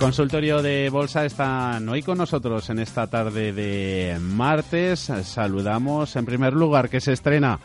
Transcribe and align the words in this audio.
Consultorio 0.00 0.62
de 0.62 0.88
Bolsa 0.88 1.26
están 1.26 1.86
hoy 1.90 2.02
con 2.02 2.16
nosotros 2.16 2.70
en 2.70 2.78
esta 2.78 3.06
tarde 3.08 3.52
de 3.52 4.16
martes. 4.18 5.12
Saludamos 5.24 6.16
en 6.16 6.24
primer 6.24 6.54
lugar 6.54 6.88
que 6.88 7.02
se 7.02 7.12
estrena 7.12 7.60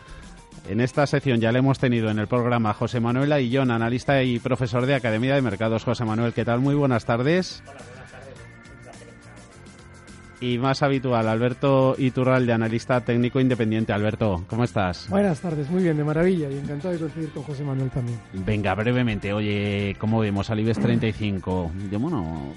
en 0.68 0.82
esta 0.82 1.08
sección, 1.08 1.40
ya 1.40 1.54
le 1.54 1.60
hemos 1.60 1.80
tenido 1.80 2.10
en 2.10 2.20
el 2.20 2.28
programa 2.28 2.74
José 2.74 3.00
Manuel 3.00 3.32
Aillón, 3.32 3.72
analista 3.72 4.22
y 4.22 4.40
profesor 4.40 4.86
de 4.86 4.96
Academia 4.96 5.34
de 5.34 5.42
Mercados. 5.42 5.86
José 5.86 6.04
Manuel, 6.04 6.34
¿qué 6.34 6.44
tal? 6.44 6.60
Muy 6.60 6.76
buenas 6.76 7.06
tardes 7.06 7.64
y 10.46 10.60
más 10.60 10.84
habitual, 10.84 11.28
Alberto 11.28 11.96
Iturralde, 11.98 12.54
analista 12.54 13.02
técnico 13.02 13.40
independiente. 13.40 13.94
Alberto, 13.94 14.44
¿cómo 14.48 14.64
estás? 14.64 15.10
Buenas 15.10 15.40
tardes, 15.40 15.70
muy 15.72 15.82
bien, 15.82 15.98
de 15.98 16.04
maravilla 16.04 16.52
y 16.52 16.60
encantado 16.60 16.94
de 16.94 17.00
coincidir 17.00 17.32
con 17.32 17.44
José 17.44 17.64
Manuel 17.64 17.90
también. 17.90 18.20
Venga, 18.46 18.76
brevemente, 18.76 19.34
oye, 19.34 19.96
¿cómo 19.98 20.20
vemos 20.20 20.52
al 20.52 20.60
IBEX 20.60 20.80
35? 20.80 21.72
Yo, 21.92 22.00
bueno, 22.00 22.54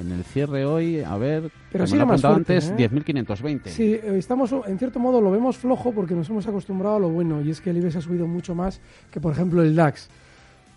en 0.00 0.12
el 0.12 0.24
cierre 0.24 0.64
hoy, 0.64 1.00
a 1.00 1.16
ver, 1.18 1.50
pero 1.70 1.86
sí 1.86 1.96
más 1.96 2.22
fuerte, 2.22 2.54
antes, 2.54 2.74
10.520. 2.74 3.66
¿eh? 3.66 3.70
Sí, 3.70 4.00
estamos, 4.16 4.54
en 4.66 4.78
cierto 4.78 4.98
modo 4.98 5.20
lo 5.20 5.30
vemos 5.30 5.58
flojo 5.58 5.92
porque 5.92 6.14
nos 6.14 6.30
hemos 6.30 6.46
acostumbrado 6.46 6.96
a 6.96 7.00
lo 7.00 7.10
bueno 7.10 7.42
y 7.42 7.50
es 7.50 7.60
que 7.60 7.68
el 7.68 7.76
IBEX 7.76 7.96
ha 7.96 8.00
subido 8.00 8.26
mucho 8.26 8.54
más 8.54 8.80
que, 9.10 9.20
por 9.20 9.32
ejemplo, 9.32 9.62
el 9.62 9.76
DAX 9.76 10.08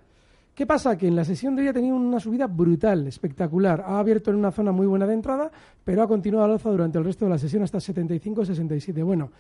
¿Qué 0.54 0.68
pasa? 0.68 0.96
Que 0.96 1.08
en 1.08 1.16
la 1.16 1.26
sesión 1.26 1.56
de 1.56 1.64
hoy 1.64 1.68
ha 1.70 1.74
tenido 1.74 1.96
una 1.96 2.20
subida 2.20 2.46
brutal, 2.46 3.08
espectacular. 3.08 3.84
Ha 3.88 3.98
abierto 3.98 4.30
en 4.30 4.38
una 4.38 4.52
zona 4.52 4.72
muy 4.72 4.86
buena 4.86 5.08
de 5.08 5.16
entrada, 5.16 5.50
pero 5.84 6.04
ha 6.04 6.08
continuado 6.08 6.46
al 6.46 6.52
alza 6.52 6.70
durante 6.70 7.00
el 7.00 7.06
resto 7.06 7.26
de 7.26 7.32
la 7.32 7.40
sesión 7.40 7.64
hasta 7.64 7.80
75-67. 7.80 9.04
Bueno, 9.04 9.32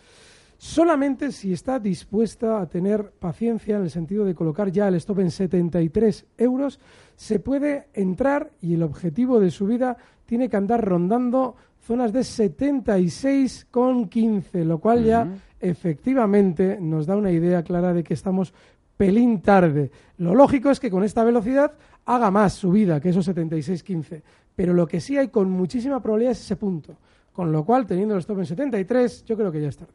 solamente 0.64 1.34
si 1.34 1.52
está 1.52 1.78
dispuesta 1.78 2.62
a 2.62 2.70
tener 2.70 3.12
paciencia 3.20 3.76
en 3.76 3.84
el 3.84 3.90
sentido 3.90 4.24
de 4.24 4.34
colocar 4.34 4.72
ya 4.72 4.88
el 4.88 4.96
stop 4.96 5.20
en 5.20 5.30
73 5.30 6.26
euros, 6.38 6.80
se 7.18 7.40
puede 7.40 7.90
entrar 7.94 8.50
y 8.62 8.76
el 8.76 8.84
objetivo 8.84 9.42
de 9.42 9.52
subida 9.52 9.98
tiene 10.26 10.48
que 10.48 10.56
andar 10.56 10.82
rondando 10.82 11.58
zonas 11.82 12.14
de 12.14 12.22
76,15, 12.22 14.64
lo 14.64 14.80
cual 14.80 15.04
ya 15.04 15.28
efectivamente 15.60 16.78
nos 16.80 17.08
da 17.08 17.18
una 17.18 17.32
idea 17.32 17.62
clara 17.62 17.92
de 17.92 18.06
que 18.06 18.14
estamos 18.14 18.54
pelín 18.96 19.42
tarde. 19.42 19.92
Lo 20.18 20.34
lógico 20.34 20.72
es 20.72 20.80
que 20.80 20.90
con 20.90 21.04
esta 21.04 21.26
velocidad 21.26 21.74
haga 22.06 22.32
más 22.32 22.54
subida 22.54 23.02
que 23.02 23.10
esos 23.10 23.28
76,15, 23.28 24.22
pero 24.56 24.74
lo 24.74 24.88
que 24.88 25.02
sí 25.02 25.18
hay 25.18 25.28
con 25.28 25.50
muchísima 25.50 26.02
probabilidad 26.02 26.32
es 26.32 26.40
ese 26.40 26.56
punto. 26.56 26.96
Con 27.34 27.52
lo 27.52 27.66
cual, 27.66 27.86
teniendo 27.86 28.14
el 28.14 28.22
stop 28.22 28.40
en 28.40 28.46
73, 28.46 29.26
yo 29.26 29.36
creo 29.36 29.52
que 29.52 29.60
ya 29.60 29.68
está. 29.70 29.88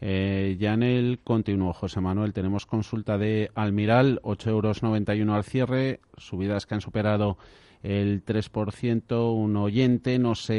Eh, 0.00 0.56
ya 0.58 0.74
en 0.74 0.82
el 0.82 1.20
continuo, 1.22 1.72
José 1.72 2.00
Manuel, 2.00 2.32
tenemos 2.32 2.66
consulta 2.66 3.18
de 3.18 3.50
Almiral, 3.54 4.20
8,91 4.22 4.48
euros 4.50 5.36
al 5.36 5.44
cierre, 5.44 6.00
subidas 6.18 6.66
que 6.66 6.74
han 6.74 6.80
superado 6.80 7.38
el 7.82 8.24
3%. 8.24 9.34
Un 9.34 9.56
oyente 9.56 10.18
nos 10.18 10.50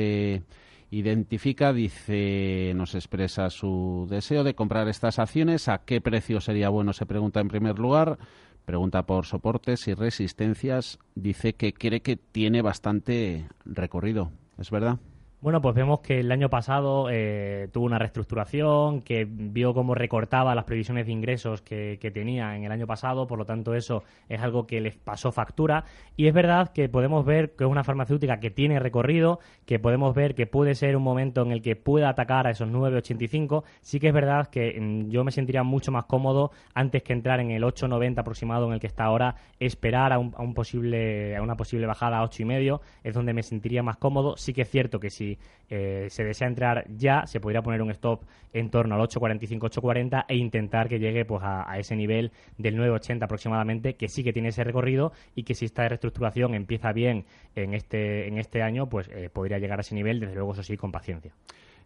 identifica, 0.90 1.74
dice, 1.74 2.74
nos 2.76 2.96
expresa 2.96 3.50
su 3.50 4.08
deseo 4.10 4.44
de 4.44 4.56
comprar 4.56 4.88
estas 4.88 5.20
acciones. 5.20 5.68
¿A 5.68 5.80
qué 5.80 6.02
precio 6.02 6.42
sería 6.42 6.70
bueno? 6.70 6.94
Se 6.94 7.06
pregunta 7.06 7.40
en 7.40 7.48
primer 7.48 7.80
lugar. 7.80 8.18
Pregunta 8.66 9.06
por 9.06 9.26
soportes 9.26 9.88
y 9.88 9.94
resistencias. 9.94 11.00
Dice 11.16 11.54
que 11.54 11.74
cree 11.74 12.02
que 12.02 12.18
tiene 12.18 12.62
bastante 12.62 13.48
recorrido. 13.66 14.32
¿Es 14.58 14.72
verdad? 14.72 15.00
Bueno, 15.40 15.62
pues 15.62 15.76
vemos 15.76 16.00
que 16.00 16.22
el 16.22 16.32
año 16.32 16.50
pasado 16.50 17.10
eh, 17.12 17.70
tuvo 17.72 17.86
una 17.86 18.00
reestructuración, 18.00 19.04
que 19.04 19.28
vio 19.30 19.72
cómo 19.76 19.94
recortaba 19.94 20.56
las 20.56 20.66
previsiones 20.66 21.06
de 21.06 21.12
ingresos 21.12 21.62
que, 21.62 22.00
tenía 22.12 22.56
en 22.56 22.64
el 22.64 22.72
año 22.72 22.88
pasado, 22.88 23.28
por 23.28 23.38
lo 23.38 23.46
tanto 23.46 23.76
eso 23.76 24.04
es 24.30 24.42
algo 24.42 24.66
que 24.66 24.82
les 24.82 24.96
pasó 24.96 25.32
factura. 25.32 25.84
Y 26.16 26.26
es 26.26 26.34
verdad 26.34 26.70
que 26.74 26.90
podemos 26.90 27.24
ver 27.24 27.52
que 27.56 27.66
es 27.66 27.70
una 27.70 27.84
farmacéutica 27.84 28.40
que 28.40 28.50
tiene 28.50 28.80
recorrido, 28.80 29.40
que 29.68 29.78
podemos 29.78 30.16
ver 30.16 30.34
que 30.34 30.48
puede 30.48 30.74
ser 30.74 30.98
un 30.98 31.04
momento 31.04 31.44
en 31.44 31.52
el 31.52 31.62
que 31.62 31.76
pueda 31.76 32.10
atacar 32.10 32.48
a 32.48 32.50
esos 32.50 32.68
9,85. 32.70 33.64
Sí 33.82 34.00
que 34.00 34.08
es 34.08 34.14
verdad 34.16 34.48
que 34.48 34.80
mm, 34.82 35.12
yo 35.12 35.24
me 35.24 35.32
sentiría 35.32 35.62
mucho 35.62 35.92
más 35.92 36.06
cómodo 36.06 36.50
antes 36.74 37.04
que 37.04 37.14
entrar 37.14 37.40
en 37.42 37.52
el 37.52 37.62
8,90 37.62 38.22
aproximado 38.22 38.66
en 38.66 38.74
el 38.74 38.80
que 38.80 38.88
está 38.88 39.04
ahora, 39.04 39.36
esperar 39.60 40.14
a, 40.14 40.18
un, 40.18 40.34
a, 40.36 40.42
un 40.42 40.56
posible, 40.56 41.38
a 41.38 41.44
una 41.44 41.56
posible 41.56 41.86
bajada 41.86 42.18
a 42.18 42.26
8,5 42.26 42.80
es 43.04 43.14
donde 43.14 43.34
me 43.34 43.44
sentiría 43.44 43.84
más 43.84 43.98
cómodo. 43.98 44.36
Sí 44.36 44.52
que 44.52 44.64
es 44.64 44.70
cierto 44.72 45.00
que 45.00 45.12
si 45.12 45.37
eh, 45.70 46.08
se 46.10 46.24
desea 46.24 46.48
entrar 46.48 46.86
ya, 46.90 47.28
se 47.28 47.40
podría 47.40 47.62
poner 47.62 47.82
un 47.82 47.92
stop 47.92 48.24
en 48.54 48.70
torno 48.70 48.96
al 48.96 49.02
8.45-8.40 49.02 50.26
e 50.28 50.36
intentar 50.36 50.88
que 50.88 51.00
llegue 51.00 51.26
pues 51.26 51.44
a, 51.44 51.78
ese 51.78 51.96
nivel 51.96 52.32
del 52.58 52.78
9.80 52.78 53.24
aproximadamente, 53.24 53.96
que 53.96 54.08
sí 54.08 54.24
que 54.24 54.32
tiene 54.32 54.50
ese 54.50 54.64
recorrido 54.64 55.12
y 55.36 55.44
que 55.44 55.56
si 55.56 55.66
esta 55.66 55.88
reestructuración 55.88 56.54
empieza 56.54 56.94
bien 56.94 57.26
en 57.56 57.74
este, 57.74 58.28
en 58.28 58.38
este 58.38 58.62
año, 58.62 58.88
pues 58.88 59.10
eh, 59.10 59.30
podría 59.32 59.60
llegar 59.60 59.80
a 59.80 59.82
ese 59.82 59.96
nivel, 59.96 60.20
desde 60.20 60.36
luego 60.36 60.54
eso 60.54 60.64
sí, 60.64 60.78
con 60.78 60.92
paciencia. 60.92 61.34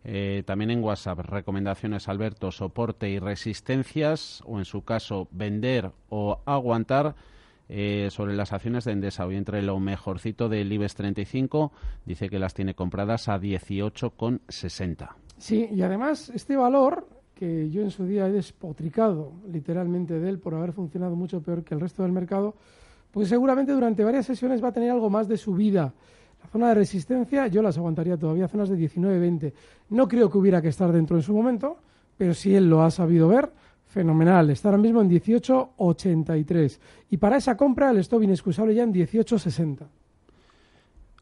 Eh, 0.04 0.44
también 0.46 0.72
en 0.72 0.84
WhatsApp, 0.84 1.20
recomendaciones, 1.20 2.08
Alberto, 2.08 2.52
soporte 2.52 3.10
y 3.10 3.20
resistencias, 3.20 4.42
o 4.46 4.58
en 4.58 4.66
su 4.66 4.84
caso, 4.84 5.28
vender 5.32 5.92
o 6.10 6.40
aguantar. 6.46 7.16
Eh, 7.74 8.10
sobre 8.12 8.36
las 8.36 8.52
acciones 8.52 8.84
de 8.84 8.92
Endesa. 8.92 9.26
Hoy 9.26 9.38
entre 9.38 9.62
lo 9.62 9.80
mejorcito 9.80 10.50
del 10.50 10.74
IBEX 10.74 10.94
35 10.94 11.72
dice 12.06 12.28
que 12.28 12.38
las 12.38 12.54
tiene 12.54 12.74
compradas 12.74 13.30
a 13.30 13.40
18,60. 13.40 15.16
Sí, 15.38 15.70
y 15.72 15.82
además 15.82 16.30
este 16.36 16.58
valor 16.58 17.08
que 17.34 17.70
yo 17.70 17.82
en 17.82 17.90
su 17.90 18.06
día 18.06 18.28
he 18.28 18.32
despotricado 18.34 19.32
literalmente 19.50 20.20
de 20.20 20.28
él 20.28 20.40
por 20.40 20.54
haber 20.54 20.74
funcionado 20.74 21.16
mucho 21.16 21.42
peor 21.42 21.64
que 21.64 21.74
el 21.74 21.80
resto 21.80 22.04
del 22.04 22.12
mercado, 22.12 22.56
pues 23.10 23.30
seguramente 23.30 23.72
durante 23.72 24.04
varias 24.04 24.26
sesiones 24.26 24.62
va 24.62 24.68
a 24.68 24.74
tener 24.74 24.92
algo 24.92 25.10
más 25.10 25.30
de 25.30 25.38
subida. 25.38 25.94
La 26.44 26.50
zona 26.50 26.68
de 26.68 26.76
resistencia 26.76 27.48
yo 27.48 27.62
las 27.62 27.78
aguantaría 27.78 28.18
todavía, 28.18 28.50
zonas 28.50 28.68
de 28.68 28.76
19-20. 28.76 29.54
No 29.92 30.10
creo 30.10 30.30
que 30.30 30.38
hubiera 30.38 30.62
que 30.62 30.68
estar 30.68 30.92
dentro 30.92 31.16
en 31.16 31.24
su 31.24 31.34
momento, 31.34 31.78
pero 32.18 32.34
si 32.34 32.54
él 32.54 32.70
lo 32.70 32.84
ha 32.84 32.92
sabido 32.92 33.30
ver, 33.30 33.50
fenomenal. 33.92 34.50
Está 34.50 34.70
ahora 34.70 34.82
mismo 34.82 35.02
en 35.02 35.10
18,83. 35.10 36.80
Y 37.10 37.18
para 37.18 37.38
esa 37.38 37.56
compra 37.56 37.92
el 37.92 37.98
stop 37.98 38.24
inexcusable 38.24 38.74
ya 38.74 38.84
en 38.84 38.94
18,60. 38.94 39.88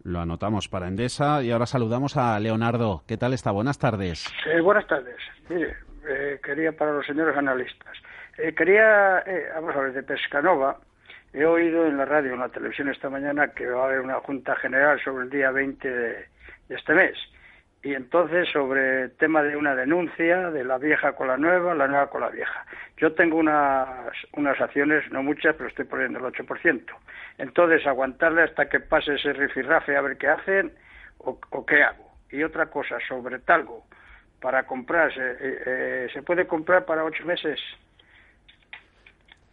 Lo 0.03 0.19
anotamos 0.19 0.69
para 0.69 0.87
Endesa 0.87 1.43
y 1.43 1.51
ahora 1.51 1.65
saludamos 1.65 2.15
a 2.15 2.39
Leonardo. 2.39 3.03
¿Qué 3.07 3.17
tal 3.17 3.33
está? 3.33 3.51
Buenas 3.51 3.77
tardes. 3.77 4.25
buenas 4.63 4.87
tardes. 4.87 5.17
Mire, 5.49 5.75
eh, 6.07 6.39
quería 6.41 6.71
para 6.71 6.93
los 6.93 7.05
señores 7.05 7.35
analistas. 7.35 7.97
Eh, 8.37 8.53
quería, 8.55 9.19
eh, 9.25 9.47
vamos 9.55 9.75
a 9.75 9.81
ver, 9.81 9.93
de 9.93 10.03
Pescanova. 10.03 10.77
He 11.33 11.45
oído 11.45 11.85
en 11.85 11.97
la 11.97 12.05
radio, 12.05 12.33
en 12.33 12.39
la 12.39 12.49
televisión 12.49 12.89
esta 12.89 13.09
mañana 13.09 13.49
que 13.49 13.67
va 13.67 13.83
a 13.83 13.85
haber 13.85 13.99
una 13.99 14.19
junta 14.21 14.55
general 14.55 14.99
sobre 15.03 15.25
el 15.25 15.29
día 15.29 15.51
20 15.51 15.87
de 15.89 16.25
este 16.69 16.93
mes 16.93 17.17
y 17.81 17.93
entonces 17.93 18.49
sobre 18.51 19.03
el 19.03 19.11
tema 19.11 19.41
de 19.41 19.55
una 19.55 19.73
denuncia 19.73 20.51
de 20.51 20.65
la 20.65 20.77
vieja 20.77 21.13
con 21.13 21.27
la 21.27 21.37
nueva, 21.37 21.73
la 21.73 21.87
nueva 21.87 22.09
con 22.09 22.21
la 22.21 22.29
vieja. 22.29 22.65
Yo 22.97 23.13
tengo 23.13 23.37
unas, 23.37 24.13
unas 24.33 24.59
acciones, 24.59 25.09
no 25.11 25.23
muchas, 25.23 25.55
pero 25.55 25.69
estoy 25.69 25.85
poniendo 25.85 26.19
el 26.19 26.33
8%. 26.33 26.83
Entonces, 27.37 27.87
aguantarle 27.87 28.43
hasta 28.43 28.67
que 28.67 28.81
pase 28.81 29.15
ese 29.15 29.31
rifirrafe 29.31 29.95
a 29.95 30.01
ver 30.01 30.17
qué 30.17 30.27
hacen 30.27 30.73
o, 31.19 31.39
qué 31.65 31.83
hago. 31.83 32.11
Y 32.31 32.43
otra 32.43 32.65
cosa, 32.65 32.97
sobre 33.07 33.39
talgo, 33.39 33.85
para 34.41 34.63
comprarse, 34.63 35.21
eh, 35.21 35.63
eh, 35.65 36.07
¿se 36.13 36.21
puede 36.21 36.45
comprar 36.47 36.83
para 36.83 37.05
ocho 37.05 37.25
meses? 37.25 37.59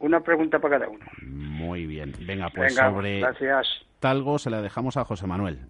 Una 0.00 0.20
pregunta 0.20 0.58
para 0.58 0.80
cada 0.80 0.90
uno. 0.90 1.06
Muy 1.22 1.86
bien. 1.86 2.12
Venga, 2.20 2.50
pues 2.50 2.74
sobre 2.74 3.22
talgo 4.00 4.38
se 4.38 4.50
la 4.50 4.60
dejamos 4.60 4.96
a 4.96 5.04
José 5.04 5.26
Manuel. 5.26 5.60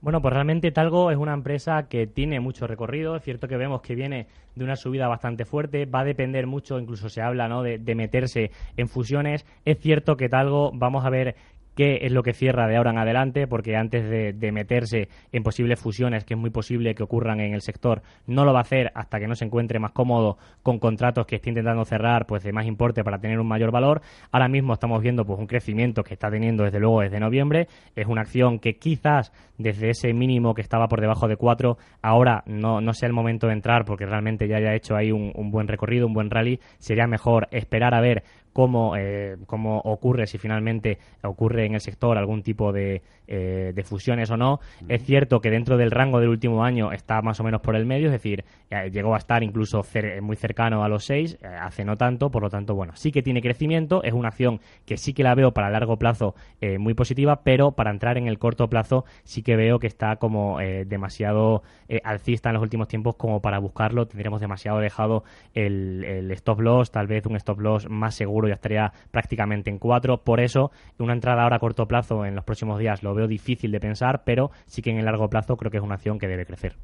Bueno, 0.00 0.22
pues 0.22 0.32
realmente 0.32 0.70
Talgo 0.70 1.10
es 1.10 1.16
una 1.16 1.34
empresa 1.34 1.88
que 1.88 2.06
tiene 2.06 2.38
mucho 2.38 2.68
recorrido. 2.68 3.16
Es 3.16 3.24
cierto 3.24 3.48
que 3.48 3.56
vemos 3.56 3.82
que 3.82 3.96
viene 3.96 4.28
de 4.54 4.64
una 4.64 4.76
subida 4.76 5.08
bastante 5.08 5.44
fuerte. 5.44 5.86
Va 5.86 6.00
a 6.00 6.04
depender 6.04 6.46
mucho, 6.46 6.78
incluso 6.78 7.08
se 7.08 7.20
habla 7.20 7.48
¿no? 7.48 7.64
de, 7.64 7.78
de 7.78 7.94
meterse 7.96 8.52
en 8.76 8.88
fusiones. 8.88 9.44
Es 9.64 9.78
cierto 9.80 10.16
que 10.16 10.28
Talgo, 10.28 10.70
vamos 10.72 11.04
a 11.04 11.10
ver 11.10 11.34
qué 11.78 12.00
es 12.02 12.10
lo 12.10 12.24
que 12.24 12.32
cierra 12.32 12.66
de 12.66 12.76
ahora 12.76 12.90
en 12.90 12.98
adelante, 12.98 13.46
porque 13.46 13.76
antes 13.76 14.10
de, 14.10 14.50
meterse 14.50 15.08
en 15.30 15.44
posibles 15.44 15.78
fusiones, 15.78 16.24
que 16.24 16.34
es 16.34 16.40
muy 16.40 16.50
posible 16.50 16.92
que 16.96 17.04
ocurran 17.04 17.38
en 17.38 17.54
el 17.54 17.60
sector, 17.60 18.02
no 18.26 18.44
lo 18.44 18.52
va 18.52 18.58
a 18.58 18.62
hacer 18.62 18.90
hasta 18.96 19.20
que 19.20 19.28
no 19.28 19.36
se 19.36 19.44
encuentre 19.44 19.78
más 19.78 19.92
cómodo 19.92 20.38
con 20.64 20.80
contratos 20.80 21.24
que 21.24 21.36
esté 21.36 21.50
intentando 21.50 21.84
cerrar 21.84 22.26
pues 22.26 22.42
de 22.42 22.50
más 22.50 22.66
importe 22.66 23.04
para 23.04 23.20
tener 23.20 23.38
un 23.38 23.46
mayor 23.46 23.70
valor. 23.70 24.00
Ahora 24.32 24.48
mismo 24.48 24.72
estamos 24.72 25.00
viendo 25.00 25.24
pues 25.24 25.38
un 25.38 25.46
crecimiento 25.46 26.02
que 26.02 26.14
está 26.14 26.28
teniendo 26.30 26.64
desde 26.64 26.80
luego 26.80 27.00
desde 27.00 27.20
noviembre. 27.20 27.68
Es 27.94 28.08
una 28.08 28.22
acción 28.22 28.58
que 28.58 28.76
quizás 28.76 29.30
desde 29.56 29.90
ese 29.90 30.12
mínimo 30.12 30.54
que 30.54 30.62
estaba 30.62 30.88
por 30.88 31.00
debajo 31.00 31.28
de 31.28 31.36
4, 31.36 31.78
ahora 32.02 32.42
no, 32.46 32.80
no 32.80 32.92
sea 32.92 33.06
el 33.06 33.12
momento 33.12 33.46
de 33.46 33.52
entrar 33.52 33.84
porque 33.84 34.04
realmente 34.04 34.48
ya 34.48 34.56
haya 34.56 34.74
hecho 34.74 34.96
ahí 34.96 35.12
un, 35.12 35.30
un 35.32 35.52
buen 35.52 35.68
recorrido, 35.68 36.08
un 36.08 36.12
buen 36.12 36.28
rally. 36.28 36.58
Sería 36.78 37.06
mejor 37.06 37.46
esperar 37.52 37.94
a 37.94 38.00
ver 38.00 38.24
cómo, 38.58 38.96
eh, 38.96 39.36
cómo 39.46 39.78
ocurre, 39.84 40.26
si 40.26 40.36
finalmente 40.36 40.98
ocurre 41.22 41.64
en 41.64 41.74
el 41.74 41.80
sector 41.80 42.18
algún 42.18 42.42
tipo 42.42 42.72
de, 42.72 43.02
eh, 43.28 43.70
de 43.72 43.82
fusiones 43.84 44.32
o 44.32 44.36
no. 44.36 44.58
Es 44.88 45.04
cierto 45.04 45.38
que 45.38 45.48
dentro 45.48 45.76
del 45.76 45.92
rango 45.92 46.18
del 46.18 46.28
último 46.28 46.64
año 46.64 46.90
está 46.90 47.22
más 47.22 47.38
o 47.38 47.44
menos 47.44 47.60
por 47.60 47.76
el 47.76 47.86
medio, 47.86 48.06
es 48.06 48.12
decir, 48.12 48.44
eh, 48.70 48.90
llegó 48.90 49.14
a 49.14 49.18
estar 49.18 49.44
incluso 49.44 49.84
muy 50.22 50.34
cercano 50.34 50.82
a 50.82 50.88
los 50.88 51.04
6, 51.04 51.38
hace 51.60 51.84
no 51.84 51.96
tanto, 51.96 52.32
por 52.32 52.42
lo 52.42 52.50
tanto, 52.50 52.74
bueno, 52.74 52.94
sí 52.96 53.12
que 53.12 53.22
tiene 53.22 53.42
crecimiento, 53.42 54.02
es 54.02 54.12
una 54.12 54.26
acción 54.26 54.58
que 54.84 54.96
sí 54.96 55.14
que 55.14 55.22
la 55.22 55.36
veo 55.36 55.52
para 55.52 55.70
largo 55.70 55.96
plazo 55.96 56.34
muy 56.80 56.94
positiva, 56.94 57.42
pero 57.44 57.72
para 57.72 57.92
entrar 57.92 58.18
en 58.18 58.26
el 58.26 58.40
corto 58.40 58.68
plazo 58.68 59.04
sí 59.22 59.42
que 59.42 59.54
veo 59.54 59.78
que 59.78 59.86
está 59.86 60.16
como 60.16 60.58
demasiado 60.58 61.62
alcista 62.02 62.48
en 62.48 62.54
los 62.54 62.62
últimos 62.62 62.88
tiempos 62.88 63.14
como 63.14 63.40
para 63.40 63.60
buscarlo, 63.60 64.08
tendremos 64.08 64.40
demasiado 64.40 64.80
dejado 64.80 65.22
el, 65.54 66.02
el 66.04 66.30
stop 66.32 66.60
loss, 66.60 66.90
tal 66.90 67.06
vez 67.06 67.24
un 67.26 67.36
stop 67.36 67.60
loss 67.60 67.88
más 67.88 68.16
seguro 68.16 68.47
ya 68.48 68.54
estaría 68.54 68.92
prácticamente 69.10 69.70
en 69.70 69.78
cuatro. 69.78 70.22
Por 70.24 70.40
eso, 70.40 70.70
una 70.98 71.12
entrada 71.12 71.42
ahora 71.42 71.56
a 71.56 71.60
corto 71.60 71.86
plazo 71.86 72.24
en 72.24 72.34
los 72.34 72.44
próximos 72.44 72.78
días 72.78 73.02
lo 73.02 73.14
veo 73.14 73.26
difícil 73.26 73.70
de 73.70 73.80
pensar, 73.80 74.22
pero 74.24 74.50
sí 74.66 74.82
que 74.82 74.90
en 74.90 74.98
el 74.98 75.04
largo 75.04 75.28
plazo 75.28 75.56
creo 75.56 75.70
que 75.70 75.78
es 75.78 75.82
una 75.82 75.94
acción 75.94 76.18
que 76.18 76.28
debe 76.28 76.46
crecer. 76.46 76.76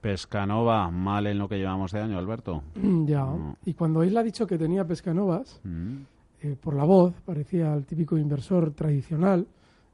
Pescanova, 0.00 0.90
mal 0.90 1.28
en 1.28 1.38
lo 1.38 1.48
que 1.48 1.56
llevamos 1.56 1.92
de 1.92 2.00
año, 2.00 2.18
Alberto. 2.18 2.64
Mm, 2.74 3.06
ya, 3.06 3.24
y 3.64 3.74
cuando 3.74 4.02
él 4.02 4.16
ha 4.16 4.22
dicho 4.22 4.46
que 4.48 4.58
tenía 4.58 4.84
Pescanovas, 4.84 5.60
mm. 5.62 5.96
eh, 6.42 6.56
por 6.60 6.74
la 6.74 6.84
voz, 6.84 7.14
parecía 7.24 7.72
el 7.72 7.86
típico 7.86 8.18
inversor 8.18 8.72
tradicional, 8.72 9.46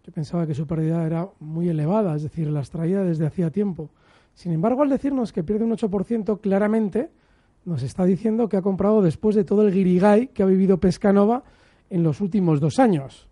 yo 0.04 0.12
pensaba 0.12 0.46
que 0.46 0.54
su 0.54 0.66
pérdida 0.66 1.04
era 1.04 1.28
muy 1.40 1.68
elevada, 1.68 2.16
es 2.16 2.22
decir, 2.22 2.48
las 2.48 2.70
traía 2.70 3.02
desde 3.02 3.26
hacía 3.26 3.50
tiempo. 3.50 3.90
Sin 4.32 4.52
embargo, 4.52 4.82
al 4.82 4.88
decirnos 4.88 5.32
que 5.32 5.42
pierde 5.42 5.66
un 5.66 5.72
8%, 5.72 6.40
claramente 6.40 7.10
nos 7.68 7.82
está 7.82 8.04
diciendo 8.04 8.48
que 8.48 8.56
ha 8.56 8.62
comprado 8.62 9.02
después 9.02 9.36
de 9.36 9.44
todo 9.44 9.62
el 9.62 9.72
guirigay 9.72 10.28
que 10.28 10.42
ha 10.42 10.46
vivido 10.46 10.78
Pescanova 10.78 11.44
en 11.90 12.02
los 12.02 12.20
últimos 12.20 12.60
dos 12.60 12.78
años. 12.78 13.28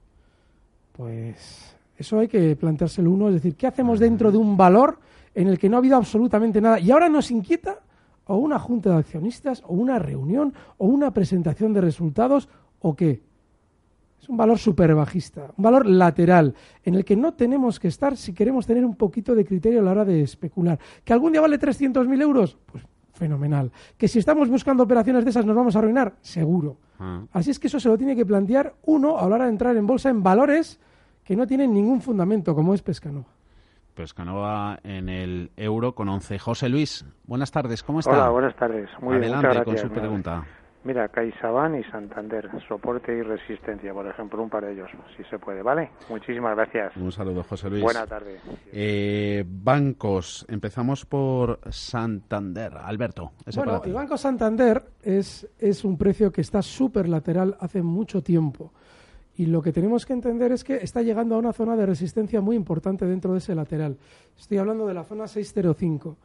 Pues 0.93 1.75
eso 1.97 2.19
hay 2.19 2.29
que 2.29 2.55
planteárselo 2.55 3.11
uno, 3.11 3.29
es 3.29 3.35
decir, 3.35 3.57
¿qué 3.57 3.67
hacemos 3.67 3.99
dentro 3.99 4.31
de 4.31 4.39
un 4.39 4.57
valor 4.57 4.99
en 5.35 5.49
el 5.49 5.59
que 5.59 5.69
no 5.69 5.77
ha 5.77 5.79
habido 5.79 5.97
absolutamente 5.97 6.61
nada 6.61 6.79
y 6.79 6.91
ahora 6.91 7.09
nos 7.09 7.31
inquieta 7.31 7.81
o 8.27 8.37
una 8.37 8.59
junta 8.59 8.91
de 8.91 8.97
accionistas 8.97 9.63
o 9.67 9.73
una 9.73 9.99
reunión 9.99 10.53
o 10.77 10.87
una 10.87 11.13
presentación 11.13 11.73
de 11.73 11.81
resultados 11.81 12.49
o 12.81 12.95
qué? 12.95 13.23
Es 14.21 14.29
un 14.29 14.37
valor 14.37 14.59
súper 14.59 14.95
bajista, 14.95 15.53
un 15.57 15.63
valor 15.63 15.87
lateral, 15.87 16.55
en 16.85 16.95
el 16.95 17.05
que 17.05 17.17
no 17.17 17.33
tenemos 17.35 17.81
que 17.81 17.89
estar 17.89 18.17
si 18.17 18.35
queremos 18.35 18.67
tener 18.67 18.85
un 18.85 18.97
poquito 18.97 19.35
de 19.35 19.45
criterio 19.47 19.81
a 19.81 19.83
la 19.83 19.93
hora 19.93 20.05
de 20.05 20.23
especular. 20.23 20.79
¿Que 21.05 21.13
algún 21.13 21.33
día 21.33 21.41
vale 21.41 21.59
300.000 21.59 22.23
euros? 22.23 22.59
Pues 22.67 22.85
fenomenal. 23.17 23.73
Que 23.97 24.09
si 24.09 24.19
estamos 24.19 24.49
buscando 24.49 24.85
operaciones 24.85 25.25
de 25.25 25.31
esas 25.31 25.45
nos 25.45 25.57
vamos 25.57 25.75
a 25.75 25.81
arruinar, 25.81 26.15
seguro. 26.21 26.77
Ah. 26.99 27.23
Así 27.33 27.51
es 27.51 27.59
que 27.59 27.67
eso 27.67 27.81
se 27.81 27.89
lo 27.89 27.99
tiene 27.99 28.15
que 28.15 28.25
plantear 28.25 28.75
uno 28.85 29.19
a 29.19 29.29
la 29.29 29.35
hora 29.35 29.45
de 29.45 29.51
entrar 29.51 29.77
en 29.77 29.87
bolsa 29.87 30.11
en 30.11 30.23
valores 30.23 30.81
que 31.25 31.35
no 31.35 31.47
tienen 31.47 31.73
ningún 31.75 32.01
fundamento, 32.01 32.55
como 32.55 32.73
es 32.75 32.83
Pescanova. 32.83 33.27
Pescanova 33.95 34.79
en 34.85 35.09
el 35.09 35.51
euro 35.57 35.95
con 35.95 36.09
11. 36.09 36.39
José 36.39 36.69
Luis, 36.69 37.05
buenas 37.25 37.51
tardes, 37.51 37.83
¿cómo 37.83 38.01
está? 38.01 38.13
Hola, 38.13 38.29
buenas 38.29 38.55
tardes. 38.55 38.91
Muy 39.01 39.17
Adelante 39.17 39.65
con 39.65 39.79
su 39.79 39.89
pregunta. 39.89 40.45
Mira, 40.87 41.09
CaixaBank 41.09 41.81
y 41.81 41.91
Santander, 41.91 42.49
soporte 42.69 43.13
y 43.13 43.21
resistencia, 43.21 43.93
por 43.93 44.07
ejemplo, 44.07 44.41
un 44.41 44.49
par 44.49 44.65
de 44.65 44.73
ellos, 44.73 44.89
si 45.17 45.25
se 45.25 45.37
puede, 45.37 45.61
¿vale? 45.61 45.91
Muchísimas 46.09 46.55
gracias. 46.55 46.97
Un 46.97 47.11
saludo, 47.11 47.43
José 47.43 47.69
Luis. 47.69 47.83
Buenas 47.83 48.09
tardes. 48.09 48.41
Eh, 48.73 49.45
bancos, 49.45 50.47
empezamos 50.49 51.05
por 51.05 51.59
Santander. 51.71 52.75
Alberto, 52.77 53.33
Bueno, 53.57 53.83
el 53.85 53.93
Banco 53.93 54.17
Santander 54.17 54.81
es, 55.03 55.49
es 55.59 55.85
un 55.85 55.99
precio 55.99 56.31
que 56.31 56.43
está 56.43 56.63
súper 56.63 57.09
lateral 57.09 57.57
hace 57.59 57.83
mucho 57.83 58.23
tiempo. 58.23 58.73
Y 59.35 59.47
lo 59.47 59.63
que 59.63 59.73
tenemos 59.73 60.07
que 60.07 60.13
entender 60.13 60.53
es 60.53 60.63
que 60.63 60.77
está 60.77 61.03
llegando 61.03 61.35
a 61.35 61.39
una 61.39 61.53
zona 61.53 61.75
de 61.75 61.85
resistencia 61.85 62.41
muy 62.41 62.55
importante 62.55 63.07
dentro 63.07 63.33
de 63.33 63.39
ese 63.39 63.57
lateral. 63.57 63.99
Estoy 64.39 64.59
hablando 64.59 64.87
de 64.87 64.95
la 64.95 65.03
zona 65.03 65.27
605. 65.27 66.17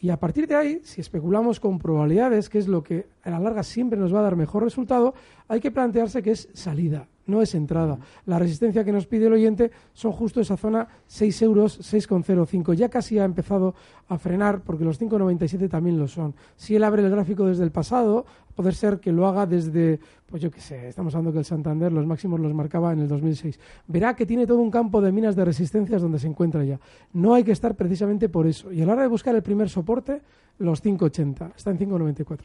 Y 0.00 0.08
a 0.08 0.18
partir 0.18 0.46
de 0.46 0.56
ahí, 0.56 0.80
si 0.82 1.00
especulamos 1.00 1.60
con 1.60 1.78
probabilidades, 1.78 2.48
que 2.48 2.58
es 2.58 2.68
lo 2.68 2.82
que 2.82 3.06
a 3.22 3.30
la 3.30 3.38
larga 3.38 3.62
siempre 3.62 3.98
nos 3.98 4.14
va 4.14 4.20
a 4.20 4.22
dar 4.22 4.36
mejor 4.36 4.64
resultado, 4.64 5.14
hay 5.46 5.60
que 5.60 5.70
plantearse 5.70 6.22
que 6.22 6.30
es 6.30 6.48
salida 6.54 7.06
no 7.30 7.42
es 7.42 7.54
entrada. 7.54 7.98
La 8.26 8.38
resistencia 8.38 8.84
que 8.84 8.92
nos 8.92 9.06
pide 9.06 9.26
el 9.26 9.32
oyente 9.32 9.70
son 9.92 10.12
justo 10.12 10.40
esa 10.40 10.56
zona 10.56 10.88
6 11.06 11.42
euros, 11.42 11.80
6,05. 11.80 12.74
Ya 12.74 12.88
casi 12.88 13.18
ha 13.18 13.24
empezado 13.24 13.74
a 14.08 14.18
frenar 14.18 14.62
porque 14.62 14.84
los 14.84 15.00
5,97 15.00 15.68
también 15.68 15.98
lo 15.98 16.08
son. 16.08 16.34
Si 16.56 16.76
él 16.76 16.84
abre 16.84 17.02
el 17.02 17.10
gráfico 17.10 17.46
desde 17.46 17.64
el 17.64 17.70
pasado, 17.70 18.26
puede 18.54 18.72
ser 18.72 19.00
que 19.00 19.12
lo 19.12 19.26
haga 19.26 19.46
desde, 19.46 20.00
pues 20.26 20.42
yo 20.42 20.50
qué 20.50 20.60
sé, 20.60 20.88
estamos 20.88 21.14
hablando 21.14 21.32
que 21.32 21.38
el 21.38 21.44
Santander 21.44 21.92
los 21.92 22.06
máximos 22.06 22.40
los 22.40 22.52
marcaba 22.52 22.92
en 22.92 23.00
el 23.00 23.08
2006. 23.08 23.58
Verá 23.86 24.14
que 24.14 24.26
tiene 24.26 24.46
todo 24.46 24.58
un 24.58 24.70
campo 24.70 25.00
de 25.00 25.12
minas 25.12 25.36
de 25.36 25.44
resistencias 25.44 26.02
donde 26.02 26.18
se 26.18 26.26
encuentra 26.26 26.64
ya. 26.64 26.78
No 27.12 27.34
hay 27.34 27.44
que 27.44 27.52
estar 27.52 27.74
precisamente 27.74 28.28
por 28.28 28.46
eso. 28.46 28.72
Y 28.72 28.82
a 28.82 28.86
la 28.86 28.92
hora 28.92 29.02
de 29.02 29.08
buscar 29.08 29.34
el 29.34 29.42
primer 29.42 29.68
soporte, 29.68 30.20
los 30.58 30.84
5,80. 30.84 31.52
Está 31.56 31.70
en 31.70 31.78
5,94. 31.78 32.38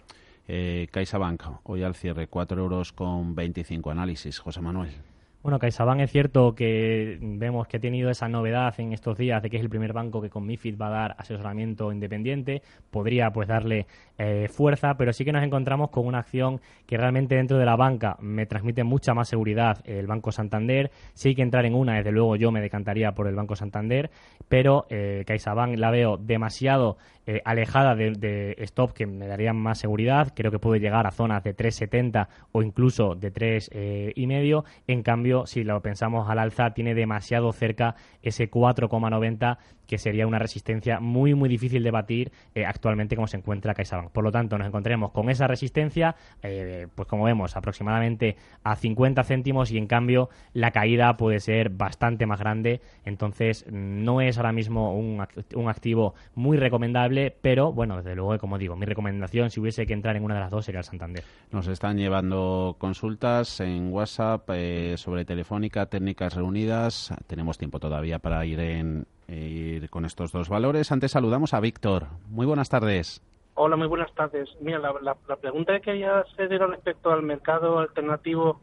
Eh, 0.47 0.87
CaixaBank, 0.91 1.43
hoy 1.63 1.83
al 1.83 1.95
cierre, 1.95 2.27
4 2.27 2.61
euros 2.61 2.93
con 2.93 3.33
25 3.35 3.89
análisis. 3.91 4.39
José 4.39 4.61
Manuel. 4.61 5.14
Bueno, 5.45 5.59
CaixaBank 5.59 5.99
es 5.99 6.11
cierto 6.11 6.55
que 6.55 7.19
vemos 7.21 7.67
que 7.67 7.77
ha 7.77 7.79
tenido 7.79 8.09
esa 8.09 8.27
novedad 8.27 8.73
en 8.79 8.93
estos 8.93 9.15
días 9.15 9.43
de 9.43 9.51
que 9.51 9.57
es 9.57 9.61
el 9.61 9.69
primer 9.69 9.93
banco 9.93 10.19
que 10.19 10.31
con 10.31 10.43
MIFID 10.43 10.75
va 10.75 10.87
a 10.87 10.89
dar 10.89 11.15
asesoramiento 11.19 11.91
independiente. 11.91 12.63
Podría 12.89 13.29
pues 13.29 13.47
darle 13.47 13.85
eh, 14.17 14.47
fuerza, 14.49 14.95
pero 14.97 15.13
sí 15.13 15.23
que 15.23 15.31
nos 15.31 15.43
encontramos 15.43 15.91
con 15.91 16.07
una 16.07 16.17
acción 16.17 16.61
que 16.87 16.97
realmente 16.97 17.35
dentro 17.35 17.59
de 17.59 17.65
la 17.65 17.75
banca 17.75 18.17
me 18.21 18.47
transmite 18.47 18.83
mucha 18.83 19.13
más 19.13 19.29
seguridad 19.29 19.83
el 19.85 20.07
Banco 20.07 20.31
Santander. 20.31 20.89
Si 21.13 21.29
hay 21.29 21.35
que 21.35 21.43
entrar 21.43 21.63
en 21.67 21.75
una, 21.75 21.97
desde 21.97 22.11
luego 22.11 22.37
yo 22.37 22.51
me 22.51 22.59
decantaría 22.59 23.11
por 23.11 23.27
el 23.27 23.35
Banco 23.35 23.55
Santander, 23.55 24.09
pero 24.49 24.87
eh, 24.89 25.25
CaixaBank 25.27 25.77
la 25.77 25.91
veo 25.91 26.17
demasiado 26.17 26.97
eh, 27.27 27.41
alejada 27.43 27.95
de, 27.95 28.11
de, 28.11 28.55
stop 28.59 28.93
que 28.93 29.07
me 29.07 29.25
darían 29.25 29.57
más 29.57 29.79
seguridad. 29.79 30.31
Creo 30.35 30.51
que 30.51 30.59
puede 30.59 30.79
llegar 30.79 31.07
a 31.07 31.11
zonas 31.11 31.43
de 31.43 31.55
3,70 31.55 32.27
o 32.51 32.61
incluso 32.61 33.15
de 33.15 33.33
3,5. 33.33 33.69
Eh, 33.71 34.13
y 34.15 34.27
medio. 34.27 34.63
En 34.87 35.01
cambio, 35.01 35.34
si 35.45 35.63
lo 35.63 35.81
pensamos 35.81 36.29
al 36.29 36.39
alza, 36.39 36.73
tiene 36.73 36.95
demasiado 36.95 37.51
cerca 37.51 37.95
ese 38.21 38.49
4,90 38.49 39.57
que 39.85 39.97
sería 39.97 40.25
una 40.27 40.39
resistencia 40.39 40.99
muy 40.99 41.33
muy 41.35 41.49
difícil 41.49 41.83
de 41.83 41.91
batir 41.91 42.31
eh, 42.55 42.65
actualmente 42.65 43.15
como 43.15 43.27
se 43.27 43.37
encuentra 43.37 43.73
CaixaBank. 43.73 44.11
Por 44.11 44.23
lo 44.23 44.31
tanto, 44.31 44.57
nos 44.57 44.67
encontraremos 44.67 45.11
con 45.11 45.29
esa 45.29 45.47
resistencia, 45.47 46.15
eh, 46.41 46.87
pues 46.95 47.07
como 47.07 47.25
vemos, 47.25 47.55
aproximadamente 47.55 48.35
a 48.63 48.75
50 48.75 49.23
céntimos 49.23 49.71
y 49.71 49.77
en 49.77 49.87
cambio 49.87 50.29
la 50.53 50.71
caída 50.71 51.15
puede 51.17 51.39
ser 51.39 51.69
bastante 51.69 52.25
más 52.25 52.39
grande. 52.39 52.81
Entonces, 53.03 53.65
no 53.71 54.21
es 54.21 54.37
ahora 54.37 54.51
mismo 54.51 54.97
un, 54.97 55.25
un 55.55 55.69
activo 55.69 56.15
muy 56.33 56.57
recomendable, 56.57 57.35
pero 57.41 57.71
bueno, 57.71 57.97
desde 57.97 58.15
luego, 58.15 58.37
como 58.39 58.57
digo, 58.57 58.75
mi 58.75 58.85
recomendación 58.85 59.49
si 59.49 59.59
hubiese 59.59 59.85
que 59.85 59.93
entrar 59.93 60.15
en 60.15 60.23
una 60.23 60.35
de 60.35 60.41
las 60.41 60.51
dos 60.51 60.65
sería 60.65 60.79
el 60.79 60.85
Santander. 60.85 61.23
Nos 61.51 61.67
están 61.67 61.97
llevando 61.97 62.75
consultas 62.79 63.59
en 63.59 63.91
WhatsApp 63.91 64.49
eh, 64.53 64.95
sobre 64.97 65.24
Telefónica, 65.25 65.85
técnicas 65.87 66.35
reunidas. 66.35 67.13
Tenemos 67.27 67.57
tiempo 67.57 67.79
todavía 67.79 68.19
para 68.19 68.45
ir, 68.45 68.59
en, 68.59 69.05
ir 69.27 69.89
con 69.89 70.05
estos 70.05 70.31
dos 70.31 70.49
valores. 70.49 70.91
Antes 70.91 71.11
saludamos 71.11 71.53
a 71.53 71.59
Víctor. 71.59 72.07
Muy 72.29 72.45
buenas 72.45 72.69
tardes. 72.69 73.21
Hola, 73.55 73.75
muy 73.77 73.87
buenas 73.87 74.13
tardes. 74.13 74.49
Mira, 74.61 74.79
la, 74.79 74.93
la, 75.01 75.15
la 75.27 75.35
pregunta 75.37 75.73
que 75.73 75.81
quería 75.81 76.19
hacer 76.19 76.51
era 76.51 76.67
respecto 76.67 77.11
al 77.11 77.23
mercado 77.23 77.79
alternativo. 77.79 78.59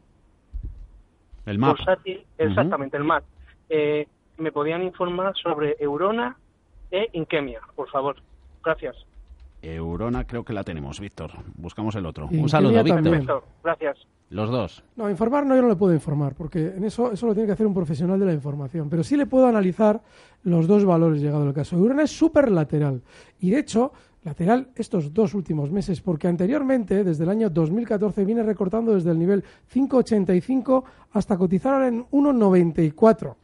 El 1.45 1.57
MAP. 1.57 1.77
Bursátil, 1.77 2.25
exactamente, 2.37 2.97
uh 2.97 2.99
-huh. 2.99 3.01
el 3.01 3.07
MAP. 3.07 3.23
Eh, 3.69 4.07
¿Me 4.37 4.51
podían 4.51 4.83
informar 4.83 5.35
sobre 5.35 5.75
Eurona 5.79 6.37
e 6.91 7.09
Inquemia, 7.13 7.59
por 7.75 7.89
favor? 7.89 8.15
Gracias. 8.63 8.95
Eurona 9.61 10.25
creo 10.25 10.43
que 10.43 10.53
la 10.53 10.63
tenemos, 10.63 10.99
Víctor. 10.99 11.31
Buscamos 11.55 11.95
el 11.95 12.05
otro. 12.05 12.25
Inquemia 12.25 12.43
Un 12.43 12.49
saludo, 12.49 12.83
Víctor. 12.83 13.43
Gracias. 13.63 13.97
Los 14.33 14.49
dos. 14.49 14.83
No, 14.95 15.11
informar 15.11 15.45
no, 15.45 15.55
yo 15.55 15.61
no 15.61 15.67
le 15.67 15.75
puedo 15.75 15.93
informar, 15.93 16.33
porque 16.33 16.73
en 16.75 16.83
eso, 16.85 17.11
eso 17.11 17.27
lo 17.27 17.35
tiene 17.35 17.45
que 17.45 17.53
hacer 17.53 17.67
un 17.67 17.73
profesional 17.73 18.19
de 18.19 18.25
la 18.25 18.33
información. 18.33 18.89
Pero 18.89 19.03
sí 19.03 19.15
le 19.15 19.27
puedo 19.27 19.45
analizar 19.45 20.01
los 20.41 20.65
dos 20.65 20.83
valores 20.85 21.21
llegado 21.21 21.47
el 21.47 21.53
caso. 21.53 21.77
Eurona 21.77 22.01
es 22.01 22.17
súper 22.17 22.49
lateral. 22.49 23.03
Y 23.39 23.51
de 23.51 23.59
hecho, 23.59 23.91
lateral 24.23 24.69
estos 24.75 25.13
dos 25.13 25.35
últimos 25.35 25.71
meses, 25.71 26.01
porque 26.01 26.27
anteriormente, 26.27 27.03
desde 27.03 27.25
el 27.25 27.29
año 27.29 27.51
2014, 27.51 28.25
viene 28.25 28.41
recortando 28.41 28.95
desde 28.95 29.11
el 29.11 29.19
nivel 29.19 29.43
5,85 29.71 30.83
hasta 31.11 31.37
cotizar 31.37 31.75
ahora 31.75 31.89
en 31.89 32.03
1,94. 32.07 33.35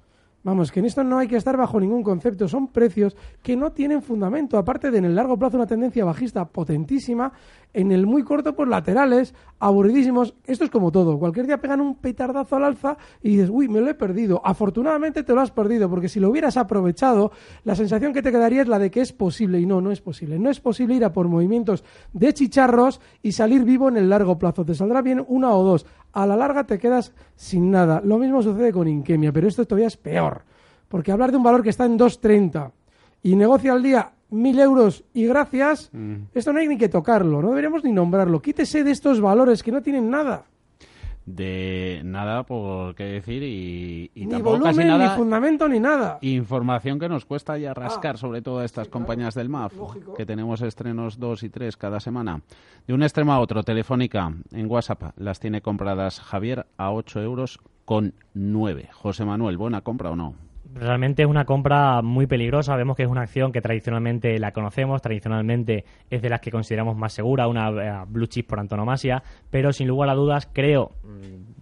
Vamos, 0.42 0.72
que 0.72 0.80
en 0.80 0.86
esto 0.86 1.04
no 1.04 1.18
hay 1.18 1.28
que 1.28 1.36
estar 1.36 1.58
bajo 1.58 1.82
ningún 1.82 2.02
concepto, 2.02 2.48
son 2.48 2.70
precios 2.70 3.18
que 3.44 3.58
no 3.58 3.74
tienen 3.74 4.02
fundamento, 4.02 4.58
aparte 4.58 4.90
de 4.90 5.00
en 5.00 5.06
el 5.06 5.16
largo 5.16 5.38
plazo 5.38 5.58
una 5.58 5.68
tendencia 5.68 6.06
bajista 6.06 6.46
potentísima, 6.46 7.34
en 7.74 7.92
el 7.92 8.08
muy 8.08 8.24
corto 8.24 8.56
pues 8.56 8.70
laterales, 8.70 9.36
aburridísimos, 9.60 10.36
esto 10.46 10.64
es 10.64 10.70
como 10.70 10.92
todo, 10.94 11.20
cualquier 11.20 11.46
día 11.46 11.60
pegan 11.60 11.82
un 11.82 11.96
petardazo 11.96 12.56
al 12.56 12.64
alza 12.64 12.98
y 13.22 13.32
dices, 13.32 13.50
uy, 13.52 13.68
me 13.68 13.82
lo 13.82 13.90
he 13.90 13.94
perdido, 13.96 14.42
afortunadamente 14.44 15.24
te 15.24 15.34
lo 15.34 15.42
has 15.42 15.52
perdido, 15.52 15.90
porque 15.90 16.08
si 16.08 16.22
lo 16.22 16.30
hubieras 16.30 16.56
aprovechado, 16.56 17.32
la 17.66 17.76
sensación 17.76 18.14
que 18.14 18.22
te 18.22 18.32
quedaría 18.32 18.62
es 18.62 18.70
la 18.70 18.80
de 18.80 18.90
que 18.90 19.02
es 19.02 19.12
posible, 19.12 19.60
y 19.60 19.66
no, 19.66 19.82
no 19.82 19.92
es 19.92 20.00
posible, 20.00 20.40
no 20.40 20.50
es 20.50 20.62
posible 20.62 20.96
ir 20.96 21.04
a 21.04 21.12
por 21.12 21.28
movimientos 21.28 21.84
de 22.14 22.34
chicharros 22.34 23.02
y 23.22 23.34
salir 23.34 23.66
vivo 23.66 23.90
en 23.90 23.98
el 23.98 24.10
largo 24.10 24.40
plazo, 24.40 24.64
te 24.64 24.74
saldrá 24.74 25.02
bien 25.02 25.24
una 25.28 25.54
o 25.54 25.64
dos, 25.64 25.86
a 26.14 26.26
la 26.26 26.36
larga 26.36 26.66
te 26.66 26.78
quedas 26.78 27.14
sin 27.36 27.72
nada. 27.72 28.02
Lo 28.04 28.18
mismo 28.18 28.42
sucede 28.42 28.72
con 28.72 28.88
Inquemia, 28.88 29.32
pero 29.32 29.48
esto 29.48 29.66
todavía 29.66 29.88
es 29.88 29.98
peor. 29.98 30.44
Porque 30.88 31.12
hablar 31.12 31.32
de 31.32 31.38
un 31.38 31.44
valor 31.44 31.64
que 31.64 31.70
está 31.70 31.86
en 31.86 31.98
2.30 31.98 32.72
y 33.24 33.36
negocia 33.36 33.74
al 33.74 33.84
día 33.84 34.12
mil 34.32 34.60
euros 34.60 35.04
y 35.14 35.26
gracias, 35.26 35.90
mm. 35.92 36.16
esto 36.34 36.54
no 36.54 36.60
hay 36.60 36.68
ni 36.68 36.78
que 36.78 36.90
tocarlo, 36.90 37.42
no 37.42 37.50
deberíamos 37.50 37.84
ni 37.84 37.92
nombrarlo. 37.92 38.42
Quítese 38.42 38.84
de 38.84 38.92
estos 38.92 39.22
valores 39.22 39.64
que 39.64 39.72
no 39.72 39.82
tienen 39.82 40.10
nada. 40.10 40.46
De 41.32 42.02
nada 42.06 42.42
por 42.44 42.96
qué 42.96 43.04
decir 43.04 43.44
y, 43.44 44.10
y 44.16 44.26
ni 44.26 44.32
tampoco 44.32 44.58
volumen, 44.58 44.76
casi 44.76 44.88
nada, 44.88 45.12
ni 45.12 45.16
fundamento, 45.16 45.70
ni 45.70 45.80
nada. 45.80 46.18
Información 46.22 46.98
que 46.98 47.08
nos 47.08 47.26
cuesta 47.26 47.56
ya 47.56 47.76
rascar, 47.76 48.16
ah, 48.16 48.18
sobre 48.18 48.42
todo 48.42 48.60
a 48.60 48.66
estas 48.66 48.88
sí, 48.88 48.92
compañías 48.92 49.36
claro, 49.36 49.44
del 49.44 49.50
MAF, 49.50 49.78
lógico. 49.78 50.14
que 50.16 50.26
tenemos 50.26 50.64
estrenos 50.64 51.20
dos 51.20 51.44
y 51.44 51.50
tres 51.50 51.78
cada 51.78 52.00
semana. 52.00 52.42
De 52.88 52.96
un 52.96 53.04
extremo 53.04 53.32
a 53.32 53.40
otro, 53.40 53.62
Telefónica 53.62 54.34
en 54.52 54.72
WhatsApp 54.72 55.14
las 55.18 55.40
tiene 55.40 55.62
compradas 55.62 56.20
Javier 56.20 56.66
a 56.78 56.92
8 56.92 57.22
euros 57.22 57.60
con 57.86 58.16
9. 58.34 58.90
José 58.92 59.24
Manuel, 59.24 59.58
¿buena 59.58 59.82
compra 59.82 60.10
o 60.10 60.16
no? 60.16 60.49
Realmente 60.74 61.24
es 61.24 61.28
una 61.28 61.46
compra 61.46 62.02
muy 62.02 62.28
peligrosa. 62.28 62.76
Vemos 62.76 62.96
que 62.96 63.04
es 63.04 63.10
una 63.10 63.22
acción 63.22 63.52
que 63.52 63.62
tradicionalmente 63.62 64.38
la 64.40 64.52
conocemos, 64.52 65.02
tradicionalmente 65.02 65.86
es 66.10 66.22
de 66.22 66.30
las 66.30 66.42
que 66.42 66.52
consideramos 66.52 66.96
más 66.96 67.14
segura, 67.14 67.48
una 67.48 68.04
uh, 68.04 68.06
blue 68.08 68.28
chip 68.28 68.48
por 68.48 68.60
antonomasia, 68.60 69.24
pero 69.50 69.74
sin 69.74 69.88
lugar 69.88 70.10
a 70.10 70.14
dudas 70.14 70.50
creo, 70.52 70.92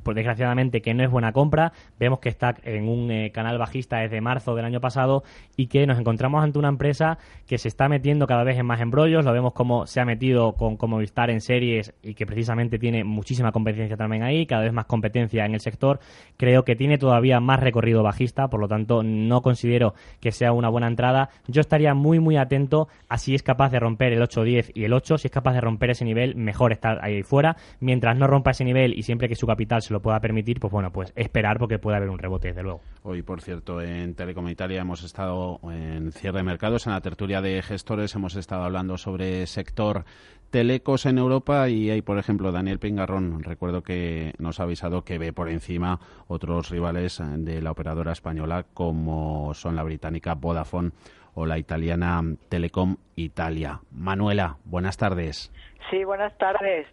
pues 0.08 0.16
desgraciadamente, 0.16 0.82
que 0.82 0.94
no 0.94 1.04
es 1.04 1.12
buena 1.12 1.34
compra. 1.34 1.74
Vemos 2.00 2.20
que 2.20 2.30
está 2.30 2.56
en 2.64 2.88
un 2.88 3.12
eh, 3.12 3.34
canal 3.34 3.58
bajista 3.58 3.98
desde 3.98 4.22
marzo 4.22 4.56
del 4.56 4.64
año 4.64 4.80
pasado 4.80 5.26
y 5.58 5.68
que 5.68 5.86
nos 5.86 6.00
encontramos 6.00 6.42
ante 6.42 6.58
una 6.58 6.70
empresa 6.70 7.18
que 7.46 7.58
se 7.58 7.68
está 7.68 7.90
metiendo 7.90 8.26
cada 8.26 8.46
vez 8.46 8.58
en 8.58 8.66
más 8.66 8.80
embrollos. 8.80 9.26
Lo 9.26 9.34
vemos 9.34 9.52
como 9.52 9.86
se 9.86 10.00
ha 10.00 10.06
metido 10.06 10.54
con 10.54 10.78
como 10.78 10.96
Movistar 10.96 11.30
en 11.30 11.42
series 11.42 11.94
y 12.02 12.14
que 12.14 12.26
precisamente 12.26 12.80
tiene 12.80 13.04
muchísima 13.04 13.52
competencia 13.52 13.98
también 13.98 14.24
ahí, 14.24 14.46
cada 14.46 14.64
vez 14.64 14.72
más 14.72 14.86
competencia 14.86 15.44
en 15.44 15.56
el 15.56 15.60
sector. 15.60 16.00
Creo 16.38 16.64
que 16.64 16.78
tiene 16.78 16.98
todavía 16.98 17.42
más 17.42 17.60
recorrido 17.60 18.02
bajista, 18.02 18.48
por 18.48 18.62
lo 18.62 18.70
tanto 18.70 19.04
no 19.04 19.42
considero 19.42 19.94
que 20.22 20.32
sea 20.32 20.54
una 20.54 20.70
buena 20.70 20.88
entrada. 20.88 21.32
Yo 21.50 21.60
estaría 21.60 21.94
muy, 21.96 22.22
muy 22.22 22.38
atento 22.38 22.88
a 23.10 23.18
si 23.18 23.36
es 23.36 23.44
capaz 23.44 23.72
de 23.72 23.82
romper 23.82 24.14
el 24.14 24.22
8-10 24.22 24.72
y 24.74 24.86
el 24.86 24.94
8. 24.94 25.18
Si 25.18 25.28
es 25.28 25.34
capaz 25.34 25.52
de 25.52 25.60
romper 25.60 25.90
ese 25.90 26.06
nivel, 26.06 26.36
mejor 26.38 26.72
estar 26.72 27.04
ahí 27.04 27.24
fuera. 27.24 27.58
Mientras 27.82 28.16
no 28.16 28.26
rompa 28.26 28.52
ese 28.52 28.64
nivel 28.64 28.98
y 28.98 29.04
siempre 29.04 29.28
que 29.28 29.36
su 29.36 29.46
capital 29.46 29.82
se 29.82 29.92
lo 29.92 29.97
pueda 30.00 30.20
permitir, 30.20 30.60
pues 30.60 30.72
bueno, 30.72 30.92
pues 30.92 31.14
esperar 31.16 31.58
porque 31.60 31.80
puede 31.80 31.98
haber 31.98 32.10
un 32.10 32.20
rebote, 32.20 32.50
desde 32.50 32.64
luego. 32.64 32.82
Hoy, 33.04 33.22
por 33.22 33.42
cierto, 33.42 33.82
en 33.82 34.16
Telecom 34.16 34.48
Italia 34.50 34.82
hemos 34.82 35.04
estado 35.04 35.60
en 35.64 36.12
cierre 36.12 36.40
de 36.40 36.44
mercados, 36.44 36.88
en 36.88 36.94
la 36.94 37.02
tertulia 37.02 37.42
de 37.42 37.62
gestores, 37.62 38.16
hemos 38.16 38.36
estado 38.36 38.64
hablando 38.64 38.98
sobre 38.98 39.46
sector 39.48 40.06
telecos 40.50 41.06
en 41.06 41.18
Europa 41.18 41.68
y 41.70 41.90
hay, 41.90 42.02
por 42.02 42.18
ejemplo, 42.18 42.52
Daniel 42.52 42.80
Pingarrón, 42.80 43.44
recuerdo 43.44 43.84
que 43.84 44.34
nos 44.38 44.60
ha 44.60 44.64
avisado 44.64 45.04
que 45.04 45.18
ve 45.18 45.34
por 45.34 45.50
encima 45.50 46.00
otros 46.28 46.70
rivales 46.70 47.22
de 47.22 47.62
la 47.62 47.72
operadora 47.72 48.14
española 48.14 48.66
como 48.74 49.54
son 49.54 49.76
la 49.76 49.84
británica 49.84 50.36
Vodafone 50.36 50.92
o 51.34 51.46
la 51.46 51.58
italiana 51.60 52.24
Telecom 52.50 52.98
Italia. 53.16 53.82
Manuela, 53.92 54.58
buenas 54.66 54.98
tardes. 54.98 55.52
Sí, 55.90 56.04
buenas 56.04 56.36
tardes. 56.38 56.88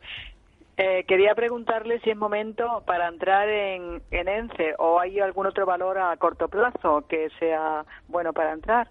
Eh, 0.76 1.04
quería 1.07 1.35
preguntarle 1.35 2.00
si 2.00 2.11
es 2.11 2.16
momento 2.16 2.83
para 2.85 3.09
entrar 3.09 3.49
en, 3.49 4.02
en 4.11 4.28
ENCE 4.28 4.75
o 4.78 4.99
hay 4.99 5.21
algún 5.21 5.47
otro 5.47 5.66
valor 5.66 5.99
a 5.99 6.16
corto 6.16 6.49
plazo 6.49 7.04
que 7.09 7.28
sea 7.38 7.85
bueno 8.09 8.33
para 8.33 8.52
entrar. 8.52 8.88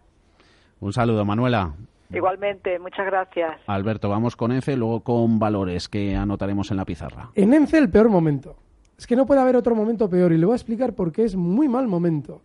Un 0.79 0.93
saludo, 0.93 1.25
Manuela. 1.25 1.73
Igualmente, 2.13 2.79
muchas 2.79 3.05
gracias. 3.05 3.59
Alberto, 3.67 4.07
vamos 4.07 4.35
con 4.35 4.51
ENCE, 4.51 4.77
luego 4.77 5.01
con 5.01 5.39
valores 5.39 5.89
que 5.89 6.15
anotaremos 6.15 6.71
en 6.71 6.77
la 6.77 6.85
pizarra. 6.85 7.31
En 7.35 7.53
ENCE 7.53 7.79
el 7.79 7.89
peor 7.89 8.09
momento. 8.09 8.55
Es 8.97 9.07
que 9.07 9.15
no 9.15 9.25
puede 9.25 9.41
haber 9.41 9.55
otro 9.55 9.75
momento 9.75 10.09
peor 10.09 10.31
y 10.31 10.37
le 10.37 10.45
voy 10.45 10.53
a 10.53 10.57
explicar 10.57 10.93
por 10.93 11.11
qué 11.11 11.23
es 11.23 11.35
muy 11.35 11.67
mal 11.67 11.87
momento. 11.87 12.41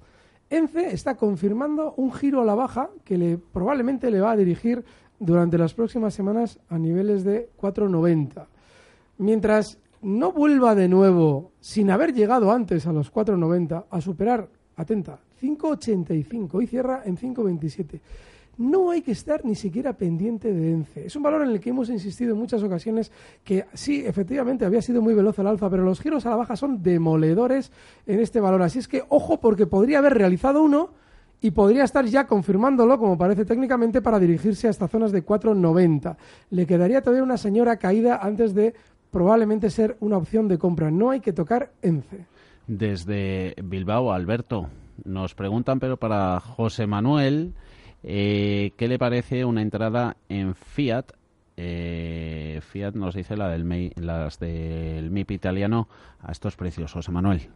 ENCE 0.51 0.95
está 0.95 1.17
confirmando 1.17 1.93
un 1.97 2.13
giro 2.13 2.41
a 2.41 2.45
la 2.45 2.55
baja 2.55 2.89
que 3.05 3.19
le, 3.19 3.39
probablemente 3.39 4.11
le 4.11 4.21
va 4.21 4.33
a 4.33 4.37
dirigir 4.37 4.85
durante 5.21 5.59
las 5.59 5.75
próximas 5.75 6.15
semanas 6.15 6.59
a 6.71 6.79
niveles 6.79 7.23
de 7.23 7.51
4,90. 7.61 8.47
Mientras 9.19 9.79
no 10.03 10.33
vuelva 10.33 10.75
de 10.75 10.89
nuevo, 10.89 11.53
sin 11.61 11.91
haber 11.91 12.15
llegado 12.15 12.51
antes 12.51 12.87
a 12.87 12.93
los 12.93 13.13
4,90, 13.13 13.85
a 13.91 14.01
superar, 14.01 14.49
atenta, 14.77 15.19
5,85 15.41 16.63
y 16.63 16.67
cierra 16.67 17.03
en 17.05 17.17
5,27 17.17 18.01
no 18.59 18.91
hay 18.91 19.03
que 19.03 19.13
estar 19.13 19.45
ni 19.45 19.55
siquiera 19.55 19.93
pendiente 19.93 20.53
de 20.53 20.73
ENCE. 20.73 21.07
Es 21.07 21.17
un 21.17 21.23
valor 21.23 21.43
en 21.43 21.51
el 21.51 21.61
que 21.61 21.71
hemos 21.71 21.89
insistido 21.91 22.33
en 22.33 22.41
muchas 22.41 22.63
ocasiones 22.63 23.13
que 23.45 23.65
sí, 23.73 24.05
efectivamente, 24.05 24.65
había 24.65 24.83
sido 24.83 25.01
muy 25.01 25.15
veloz 25.15 25.39
al 25.39 25.47
alfa, 25.47 25.71
pero 25.71 25.85
los 25.85 26.01
giros 26.01 26.27
a 26.27 26.31
la 26.31 26.37
baja 26.37 26.57
son 26.57 26.83
demoledores 26.83 27.71
en 28.05 28.19
este 28.19 28.41
valor. 28.41 28.63
Así 28.63 28.81
es 28.81 28.89
que 28.89 29.05
ojo 29.09 29.39
porque 29.39 29.67
podría 29.67 29.99
haber 29.99 30.15
realizado 30.15 30.63
uno 30.63 30.91
y 31.41 31.53
podría 31.53 31.85
estar 31.85 32.05
ya 32.05 32.27
confirmándolo, 32.27 32.99
como 32.99 33.17
parece 33.17 33.45
técnicamente, 33.45 34.03
para 34.03 34.19
dirigirse 34.19 34.67
hasta 34.67 34.89
zonas 34.89 35.13
de 35.13 35.25
4,90. 35.25 36.17
Le 36.51 36.67
quedaría 36.67 37.01
todavía 37.01 37.23
una 37.23 37.37
señora 37.37 37.77
caída 37.77 38.19
antes 38.21 38.55
de 38.55 38.75
probablemente 39.11 39.71
ser 39.71 39.97
una 40.01 40.17
opción 40.17 40.49
de 40.49 40.59
compra. 40.59 40.91
No 40.91 41.11
hay 41.11 41.21
que 41.21 41.33
tocar 41.33 41.73
ENCE. 41.83 42.27
desde 42.67 43.55
Bilbao, 43.63 44.13
Alberto. 44.13 44.69
Nos 45.05 45.35
preguntan, 45.35 45.81
pero 45.81 45.97
para 45.97 46.41
José 46.41 46.87
Manuel, 46.87 47.55
eh, 48.03 48.73
¿qué 48.77 48.89
le 48.89 48.99
parece 48.99 49.45
una 49.45 49.63
entrada 49.63 50.17
en 50.29 50.55
Fiat? 50.55 51.13
Eh, 51.57 52.61
Fiat 52.63 52.95
nos 52.95 53.15
dice 53.15 53.37
la 53.37 53.49
del 53.49 53.93
las 53.97 54.39
del 54.39 55.11
MIP 55.11 55.33
italiano 55.33 55.89
a 56.21 56.31
estos 56.31 56.57
precios, 56.57 56.93
José 56.93 57.11
Manuel. 57.11 57.49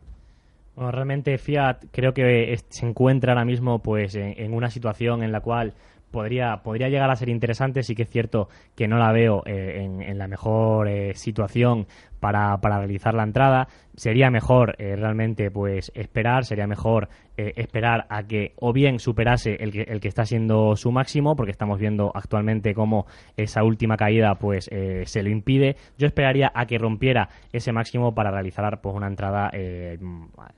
Bueno, 0.75 0.91
realmente 0.91 1.37
Fiat 1.39 1.85
creo 1.91 2.15
que 2.15 2.59
se 2.69 2.87
encuentra 2.87 3.33
ahora 3.33 3.45
mismo 3.45 3.81
pues 3.81 4.15
en, 4.15 4.55
una 4.55 4.71
situación 4.71 5.23
en 5.23 5.31
la 5.31 5.41
cual 5.41 5.75
podría, 6.13 6.59
podría 6.63 6.89
llegar 6.89 7.11
a 7.11 7.17
ser 7.17 7.29
interesante. 7.29 7.83
Sí 7.83 7.97
que 7.97 8.03
es 8.05 8.11
cierto 8.11 8.49
que 8.77 8.87
no 8.87 8.99
la 8.99 9.11
veo 9.11 9.43
eh, 9.47 9.83
en, 9.83 10.19
la 10.19 10.29
mejor 10.29 10.89
situación 11.15 11.87
para, 12.23 12.57
para 12.59 12.79
realizar 12.79 13.15
la 13.15 13.25
entrada. 13.25 13.67
Sería 13.97 14.31
mejor 14.31 14.77
eh, 14.79 14.95
realmente 14.95 15.51
pues 15.51 15.91
esperar, 15.97 16.45
sería 16.45 16.69
mejor 16.69 17.09
eh, 17.37 17.53
esperar 17.57 18.07
a 18.09 18.23
que 18.23 18.53
o 18.61 18.73
bien 18.73 19.01
superase 19.01 19.57
el 19.59 19.73
que, 19.73 19.83
el 19.83 20.01
que 20.01 20.07
está 20.07 20.25
siendo 20.25 20.77
su 20.77 20.93
máximo, 20.93 21.35
porque 21.35 21.51
estamos 21.51 21.81
viendo 21.81 22.13
actualmente 22.15 22.75
cómo 22.75 23.07
esa 23.37 23.65
última 23.65 23.97
caída 23.97 24.37
pues 24.37 24.69
eh, 24.71 25.03
se 25.05 25.25
lo 25.25 25.31
impide. 25.31 25.75
Yo 25.99 26.07
esperaría 26.07 26.53
a 26.55 26.65
que 26.67 26.79
rompiera 26.79 27.29
ese 27.53 27.73
máximo 27.73 28.15
para 28.15 28.31
realizar 28.31 28.81
pues 28.81 28.95
una 28.95 29.09
entrada 29.09 29.51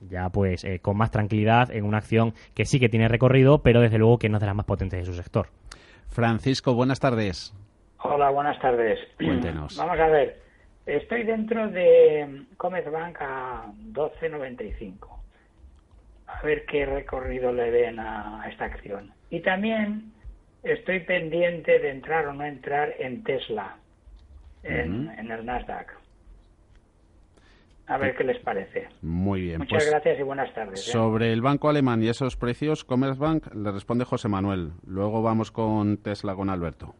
ya 0.01 0.29
pues 0.29 0.65
con 0.83 0.97
más 0.97 1.09
tranquilidad 1.09 1.71
en 1.71 1.83
una 1.83 1.97
acción 1.97 2.33
que 2.53 2.65
sí 2.65 2.79
que 2.79 2.89
tiene 2.89 3.07
recorrido, 3.07 3.63
pero 3.63 3.81
desde 3.81 3.97
luego 3.97 4.19
que 4.19 4.29
no 4.29 4.37
es 4.37 4.41
de 4.41 4.47
las 4.47 4.55
más 4.55 4.65
potentes 4.67 4.99
de 4.99 5.05
su 5.05 5.13
sector. 5.13 5.44
Francisco, 6.07 6.73
buenas 6.73 6.99
tardes. 6.99 7.53
Hola, 7.99 8.29
buenas 8.29 8.59
tardes. 8.59 8.99
Cuéntenos. 9.17 9.77
Vamos 9.77 9.99
a 9.99 10.07
ver. 10.07 10.41
Estoy 10.85 11.23
dentro 11.23 11.67
de 11.69 12.45
Commerzbank 12.57 13.17
a 13.19 13.65
12.95. 13.91 15.09
A 16.27 16.41
ver 16.43 16.65
qué 16.65 16.85
recorrido 16.85 17.51
le 17.51 17.71
den 17.71 17.99
a 17.99 18.45
esta 18.49 18.65
acción. 18.65 19.11
Y 19.29 19.39
también 19.39 20.13
estoy 20.65 20.99
pendiente 21.01 21.79
de 21.79 21.91
entrar 21.91 22.27
o 22.27 22.33
no 22.33 22.43
entrar 22.43 22.93
en 22.99 23.23
Tesla, 23.23 23.77
en, 24.63 25.09
el 25.31 25.45
Nasdaq. 25.45 25.93
A 27.87 27.97
ver 27.97 28.15
qué 28.15 28.23
les 28.23 28.39
parece. 28.39 28.87
Muy 29.01 29.41
bien. 29.41 29.59
Muchas 29.59 29.83
pues 29.83 29.89
gracias 29.91 30.19
y 30.19 30.23
buenas 30.23 30.53
tardes. 30.53 30.87
¿eh? 30.87 30.91
Sobre 30.91 31.31
el 31.31 31.41
banco 31.41 31.69
alemán 31.69 32.01
y 32.01 32.09
esos 32.09 32.35
precios, 32.35 32.83
Commerzbank 32.83 33.53
le 33.53 33.71
responde 33.71 34.05
José 34.05 34.27
Manuel. 34.27 34.71
Luego 34.87 35.21
vamos 35.21 35.51
con 35.51 35.97
Tesla 35.97 36.35
con 36.35 36.49
Alberto. 36.49 36.95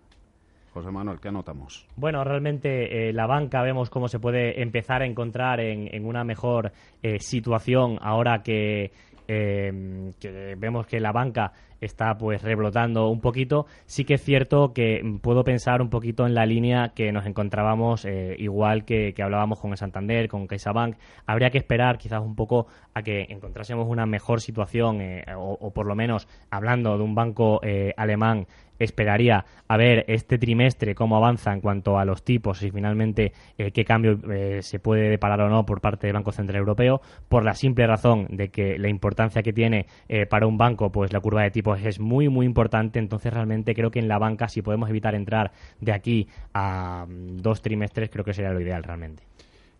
José 0.76 0.92
Manuel, 0.92 1.22
¿qué 1.22 1.30
anotamos? 1.30 1.88
Bueno, 1.96 2.26
realmente 2.26 3.08
eh, 3.08 3.14
la 3.14 3.28
banca 3.28 3.62
vemos 3.62 3.90
cómo 3.90 4.10
se 4.10 4.20
puede 4.20 4.62
empezar 4.62 5.02
a 5.02 5.06
encontrar 5.06 5.62
en, 5.62 6.06
una 6.06 6.26
mejor 6.26 6.74
eh, 7.02 7.18
situación 7.20 7.98
ahora 8.02 8.44
que, 8.44 8.92
eh, 9.26 10.12
que 10.20 10.56
vemos 10.58 10.86
que 10.86 11.00
la 11.00 11.14
banca 11.14 11.54
está 11.82 12.18
pues 12.18 12.42
rebrotando 12.42 13.10
un 13.10 13.22
poquito, 13.22 13.66
sí 13.86 14.06
que 14.06 14.16
es 14.16 14.24
cierto 14.24 14.74
que 14.74 15.02
puedo 15.22 15.44
pensar 15.44 15.82
un 15.82 15.90
poquito 15.90 16.26
en 16.26 16.34
la 16.34 16.46
línea 16.46 16.94
que 16.96 17.12
nos 17.12 17.26
encontrábamos 17.26 18.06
eh, 18.06 18.36
igual 18.40 18.86
que, 18.86 19.14
hablábamos 19.22 19.60
con 19.60 19.72
el 19.72 19.78
Santander, 19.78 20.28
con 20.28 20.48
CaixaBank. 20.48 20.98
Habría 21.26 21.50
que 21.50 21.58
esperar 21.58 21.98
quizás 21.98 22.22
un 22.22 22.36
poco 22.36 22.68
a 22.94 23.02
que 23.02 23.28
encontrásemos 23.30 23.88
una 23.88 24.06
mejor 24.06 24.42
situación 24.42 25.02
eh, 25.02 25.26
o, 25.36 25.72
por 25.74 25.86
lo 25.86 25.96
menos 25.96 26.28
hablando 26.50 26.98
de 26.98 27.04
un 27.04 27.16
banco 27.16 27.60
eh, 27.64 27.94
alemán 27.98 28.48
esperaría 28.80 29.46
a 29.68 29.78
ver 29.78 30.06
este 30.08 30.38
trimestre 30.38 30.96
cómo 30.96 31.18
avanza 31.18 31.54
en 31.54 31.62
cuanto 31.62 31.98
a 31.98 32.06
los 32.06 32.24
tipos 32.24 32.62
y 32.64 32.72
finalmente 32.72 33.34
qué 33.74 33.86
cambio 33.86 34.20
se 34.62 34.80
puede 34.80 35.10
deparar 35.10 35.42
o 35.42 35.50
no 35.50 35.66
por 35.66 35.82
parte 35.82 36.08
del 36.08 36.14
Banco 36.14 36.32
Central 36.32 36.60
Europeo 36.60 37.02
por 37.28 37.44
la 37.44 37.54
simple 37.54 37.88
razón 37.88 38.28
de 38.30 38.50
que 38.50 38.78
la 38.78 38.90
importancia 38.90 39.42
que 39.42 39.54
tiene 39.54 39.88
para 40.30 40.48
un 40.48 40.58
banco 40.58 40.92
pues 40.92 41.14
la 41.14 41.20
curva 41.20 41.44
de 41.44 41.52
tipos 41.52 41.80
es 41.84 42.00
muy, 42.00 42.30
muy 42.30 42.46
importante. 42.46 43.00
Entonces, 43.00 43.34
realmente 43.34 43.74
creo 43.74 43.92
que 43.92 44.00
en 44.00 44.08
la 44.08 44.18
banca, 44.18 44.48
si 44.48 44.62
podemos 44.62 44.90
evitar 44.90 45.16
entrar 45.16 45.52
de 45.80 45.92
aquí 45.92 46.28
a 46.54 47.06
mm, 47.08 47.38
dos 47.38 47.62
trimestres, 47.62 48.10
creo 48.10 48.24
que 48.24 48.34
sería 48.34 48.52
lo 48.52 48.62
ideal 48.62 48.84
realmente. 48.84 49.24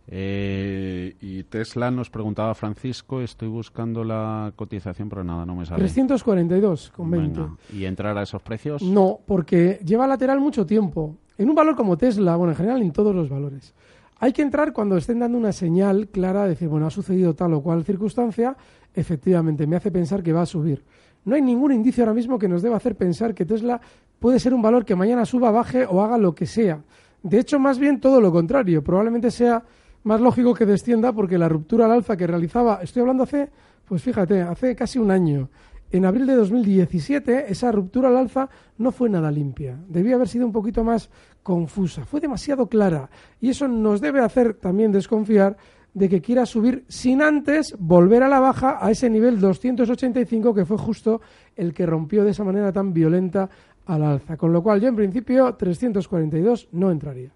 Eh, 0.08 1.16
y 1.20 1.44
Tesla 1.44 1.90
nos 1.90 2.10
preguntaba 2.10 2.54
Francisco, 2.54 3.22
estoy 3.22 3.48
buscando 3.48 4.04
la 4.04 4.54
cotización, 4.56 5.10
pero 5.10 5.24
nada, 5.24 5.46
no 5.46 5.56
me 5.56 5.66
sale. 5.66 5.80
342 5.80 6.92
con 6.92 7.10
20. 7.12 7.42
¿Y 7.74 7.86
entrar 7.86 8.18
a 8.18 8.24
esos 8.24 8.42
precios? 8.42 8.82
No, 8.82 9.20
porque 9.26 9.80
lleva 9.84 10.08
lateral 10.08 10.40
mucho 10.40 10.66
tiempo. 10.66 11.18
En 11.38 11.50
un 11.50 11.56
valor 11.56 11.76
como 11.76 11.98
Tesla, 11.98 12.36
bueno, 12.36 12.52
en 12.52 12.58
general 12.58 12.82
en 12.82 12.92
todos 12.92 13.16
los 13.16 13.30
valores. 13.30 13.74
Hay 14.20 14.32
que 14.32 14.42
entrar 14.42 14.72
cuando 14.72 14.96
estén 14.96 15.20
dando 15.20 15.38
una 15.38 15.52
señal 15.52 16.08
clara 16.08 16.44
de 16.44 16.50
decir, 16.50 16.70
bueno, 16.70 16.88
ha 16.88 16.92
sucedido 16.92 17.34
tal 17.34 17.54
o 17.54 17.62
cual 17.62 17.84
circunstancia, 17.84 18.56
efectivamente, 18.94 19.68
me 19.68 19.76
hace 19.76 19.92
pensar 19.92 20.24
que 20.24 20.32
va 20.32 20.44
a 20.44 20.46
subir 20.46 20.84
no 21.26 21.36
hay 21.36 21.42
ningún 21.42 21.72
indicio 21.72 22.04
ahora 22.04 22.14
mismo 22.14 22.40
que 22.40 22.48
nos 22.48 22.62
deba 22.62 22.78
hacer 22.78 22.96
pensar 22.96 23.34
que 23.34 23.46
Tesla 23.46 23.82
puede 24.20 24.40
ser 24.40 24.54
un 24.54 24.62
valor 24.62 24.86
que 24.86 24.96
mañana 24.96 25.26
suba, 25.26 25.52
baje 25.52 25.86
o 25.86 26.02
haga 26.02 26.18
lo 26.18 26.34
que 26.34 26.46
sea. 26.46 26.82
De 27.24 27.40
hecho, 27.40 27.60
más 27.60 27.80
bien 27.80 28.00
todo 28.00 28.22
lo 28.22 28.32
contrario. 28.32 28.84
Probablemente 28.84 29.32
sea 29.32 29.64
más 30.06 30.22
lógico 30.22 30.54
que 30.54 30.66
descienda 30.66 31.12
porque 31.12 31.38
la 31.38 31.50
ruptura 31.50 31.86
al 31.86 31.92
alza 31.92 32.16
que 32.16 32.28
realizaba, 32.28 32.80
estoy 32.82 33.02
hablando 33.02 33.24
hace, 33.24 33.50
pues 33.86 34.04
fíjate, 34.04 34.42
hace 34.42 34.76
casi 34.76 35.00
un 35.00 35.10
año. 35.10 35.50
En 35.92 36.06
abril 36.06 36.28
de 36.28 36.36
2017, 36.36 37.52
esa 37.52 37.72
ruptura 37.72 38.10
al 38.10 38.18
alza 38.18 38.48
no 38.78 38.92
fue 38.92 39.10
nada 39.10 39.32
limpia. 39.32 39.80
Debía 39.88 40.16
haber 40.16 40.28
sido 40.28 40.46
un 40.46 40.52
poquito 40.52 40.84
más 40.84 41.10
confusa. 41.42 42.06
Fue 42.06 42.20
demasiado 42.20 42.68
clara. 42.68 43.10
Y 43.42 43.50
eso 43.50 43.68
nos 43.68 44.00
debe 44.00 44.20
hacer 44.20 44.54
también 44.56 44.92
desconfiar 44.92 45.58
de 45.94 46.08
que 46.08 46.22
quiera 46.22 46.46
subir 46.46 46.86
sin 46.88 47.24
antes 47.24 47.76
volver 47.80 48.22
a 48.22 48.30
la 48.30 48.40
baja 48.40 48.78
a 48.86 48.92
ese 48.92 49.10
nivel 49.10 49.40
285 49.40 50.54
que 50.54 50.66
fue 50.66 50.78
justo 50.78 51.22
el 51.56 51.74
que 51.74 51.86
rompió 51.86 52.24
de 52.24 52.32
esa 52.32 52.44
manera 52.44 52.72
tan 52.72 52.94
violenta 52.94 53.50
al 53.88 54.04
alza. 54.04 54.38
Con 54.38 54.54
lo 54.54 54.62
cual 54.62 54.82
yo 54.82 54.88
en 54.88 54.96
principio 54.96 55.56
342 55.56 56.70
no 56.74 56.92
entraría. 56.92 57.32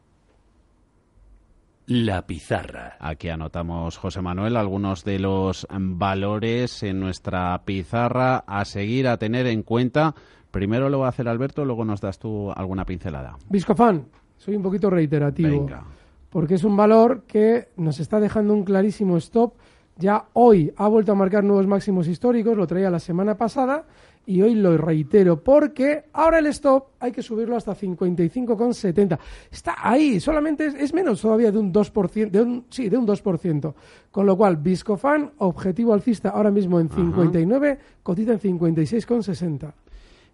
La 1.89 2.25
pizarra. 2.25 2.95
Aquí 2.99 3.29
anotamos, 3.29 3.97
José 3.97 4.21
Manuel, 4.21 4.55
algunos 4.55 5.03
de 5.03 5.19
los 5.19 5.67
valores 5.71 6.83
en 6.83 6.99
nuestra 6.99 7.61
pizarra 7.65 8.43
a 8.47 8.63
seguir, 8.63 9.07
a 9.07 9.17
tener 9.17 9.47
en 9.47 9.63
cuenta. 9.63 10.15
Primero 10.51 10.89
lo 10.89 10.99
va 10.99 11.07
a 11.07 11.09
hacer 11.09 11.27
Alberto, 11.27 11.65
luego 11.65 11.83
nos 11.83 11.99
das 11.99 12.19
tú 12.19 12.51
alguna 12.51 12.85
pincelada. 12.85 13.37
Viscofan, 13.49 14.05
soy 14.37 14.55
un 14.55 14.63
poquito 14.63 14.89
reiterativo. 14.89 15.65
Venga 15.65 15.83
porque 16.29 16.55
es 16.55 16.63
un 16.63 16.77
valor 16.77 17.23
que 17.27 17.69
nos 17.77 17.99
está 17.99 18.19
dejando 18.19 18.53
un 18.53 18.63
clarísimo 18.63 19.17
stop. 19.17 19.53
Ya 19.97 20.25
hoy 20.33 20.71
ha 20.77 20.87
vuelto 20.87 21.11
a 21.11 21.15
marcar 21.15 21.43
nuevos 21.43 21.67
máximos 21.67 22.07
históricos, 22.07 22.55
lo 22.55 22.67
traía 22.67 22.89
la 22.89 22.99
semana 22.99 23.35
pasada 23.35 23.85
y 24.29 24.43
hoy 24.43 24.53
lo 24.53 24.77
reitero 24.77 25.43
porque 25.43 26.03
ahora 26.13 26.37
el 26.37 26.45
stop 26.45 26.89
hay 26.99 27.11
que 27.11 27.23
subirlo 27.23 27.55
hasta 27.55 27.75
55,70. 27.75 29.17
Está 29.49 29.75
ahí, 29.81 30.19
solamente 30.19 30.67
es, 30.67 30.93
menos 30.93 31.19
todavía 31.19 31.51
de 31.51 31.57
un 31.57 31.73
2%, 31.73 32.29
de 32.29 32.39
un, 32.39 32.65
sí, 32.69 32.89
de 32.89 32.97
un 32.97 33.07
2%. 33.07 33.73
Con 34.11 34.27
lo 34.27 34.37
cual, 34.37 34.57
Viscofan, 34.57 35.31
objetivo 35.39 35.95
alcista 35.95 36.29
ahora 36.29 36.51
mismo 36.51 36.79
en 36.79 36.89
59, 36.89 37.79
cotiza 38.03 38.33
en 38.33 38.39
56,60. 38.39 39.73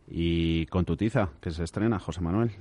Y 0.10 0.66
con 0.66 0.84
tu 0.84 0.98
tiza, 0.98 1.30
que 1.40 1.52
se 1.52 1.64
estrena, 1.64 1.98
José 1.98 2.20
Manuel. 2.20 2.52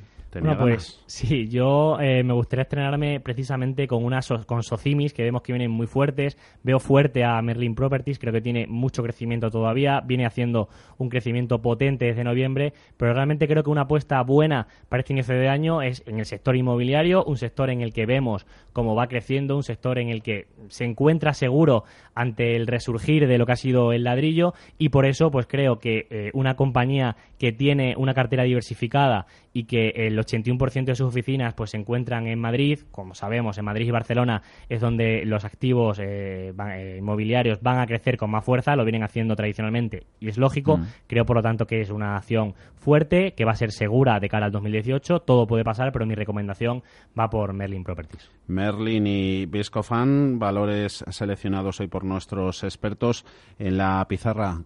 Bueno, 0.41 0.59
pues 0.59 1.03
sí, 1.07 1.49
yo 1.49 1.99
eh, 2.01 2.23
me 2.23 2.33
gustaría 2.33 2.63
estrenarme 2.63 3.21
precisamente 3.21 3.87
con 3.87 4.05
una 4.05 4.21
con 4.47 4.63
Socimis, 4.63 5.13
que 5.13 5.23
vemos 5.23 5.43
que 5.43 5.53
vienen 5.53 5.71
muy 5.71 5.87
fuertes. 5.87 6.37
Veo 6.63 6.79
fuerte 6.79 7.25
a 7.25 7.41
Merlin 7.43 7.75
Properties, 7.75 8.19
creo 8.19 8.33
que 8.33 8.41
tiene 8.41 8.67
mucho 8.67 9.03
crecimiento 9.03 9.51
todavía. 9.51 10.01
Viene 10.01 10.27
haciendo 10.27 10.69
un 10.99 11.09
crecimiento 11.09 11.61
potente 11.61 12.07
desde 12.07 12.25
noviembre, 12.25 12.73
pero 12.97 13.15
realmente 13.15 13.47
creo 13.47 13.63
que 13.63 13.71
una 13.71 13.83
apuesta 13.83 14.23
buena 14.23 14.67
para 14.89 15.01
este 15.01 15.13
inicio 15.13 15.35
de 15.35 15.49
año 15.49 15.83
es 15.83 16.03
en 16.07 16.19
el 16.19 16.27
sector 16.27 16.57
inmobiliario, 16.57 17.25
un 17.25 17.37
sector 17.37 17.71
en 17.71 17.81
el 17.81 17.93
que 17.93 18.07
vemos 18.07 18.47
cómo 18.73 18.95
va 18.95 19.07
creciendo, 19.07 19.57
un 19.57 19.63
sector 19.63 19.99
en 19.99 20.09
el 20.09 20.23
que 20.23 20.49
se 20.69 20.85
encuentra 20.85 21.35
seguro 21.35 21.85
ante 22.15 22.57
el 22.57 22.67
resurgir 22.67 23.27
de 23.27 23.39
lo 23.39 23.47
que 23.47 23.53
ha 23.53 23.57
sido 23.57 23.93
el 23.93 24.05
ladrillo 24.05 24.55
y 24.79 24.89
por 24.89 25.07
eso 25.07 25.31
pues 25.31 25.47
creo 25.47 25.79
que 25.79 26.07
eh, 26.11 26.31
una 26.35 26.57
compañía 26.57 27.17
que 27.39 27.53
tiene 27.53 27.95
una 27.97 28.15
cartera 28.15 28.45
diversificada 28.45 29.27
y 29.53 29.65
que 29.65 29.91
el 29.95 30.19
81% 30.25 30.85
de 30.85 30.95
sus 30.95 31.09
oficinas 31.09 31.55
pues 31.55 31.71
se 31.71 31.77
encuentran 31.77 32.27
en 32.27 32.39
Madrid, 32.39 32.81
como 32.91 33.15
sabemos, 33.15 33.59
en 33.59 33.65
Madrid 33.65 33.87
y 33.87 33.91
Barcelona 33.91 34.43
es 34.69 34.81
donde 34.81 35.25
los 35.25 35.45
activos 35.45 35.99
eh, 35.99 36.53
eh, 36.53 36.97
inmobiliarios 36.99 37.61
van 37.63 37.81
a 37.81 37.87
crecer 37.87 38.17
con 38.17 38.31
más 38.31 38.45
fuerza, 38.45 38.77
lo 38.77 38.85
vienen 38.85 39.03
haciendo 39.03 39.37
tradicionalmente 39.37 40.05
y 40.21 40.29
es 40.29 40.39
lógico, 40.39 40.79
mm. 40.79 40.87
creo 41.07 41.25
por 41.25 41.37
lo 41.37 41.43
tanto 41.43 41.67
que 41.67 41.81
es 41.81 41.91
una 41.91 42.17
acción 42.17 42.55
fuerte, 42.77 43.33
que 43.33 43.45
va 43.45 43.53
a 43.53 43.57
ser 43.57 43.73
segura 43.73 44.21
de 44.21 44.29
cara 44.29 44.47
al 44.47 44.53
2018, 44.53 45.21
todo 45.21 45.47
puede 45.47 45.65
pasar, 45.65 45.93
pero 45.93 46.07
mi 46.07 46.15
recomendación 46.15 46.83
va 47.19 47.29
por 47.29 47.53
Merlin 47.53 47.85
Properties. 47.85 48.31
Merlin 48.47 49.07
y 49.07 49.47
Viscofan, 49.47 50.39
valores 50.39 51.05
seleccionados 51.09 51.81
hoy 51.81 51.89
por 51.89 52.05
nuestros 52.05 52.63
expertos 52.65 53.25
en 53.59 53.79
la 53.79 54.05
pizarra 54.09 54.61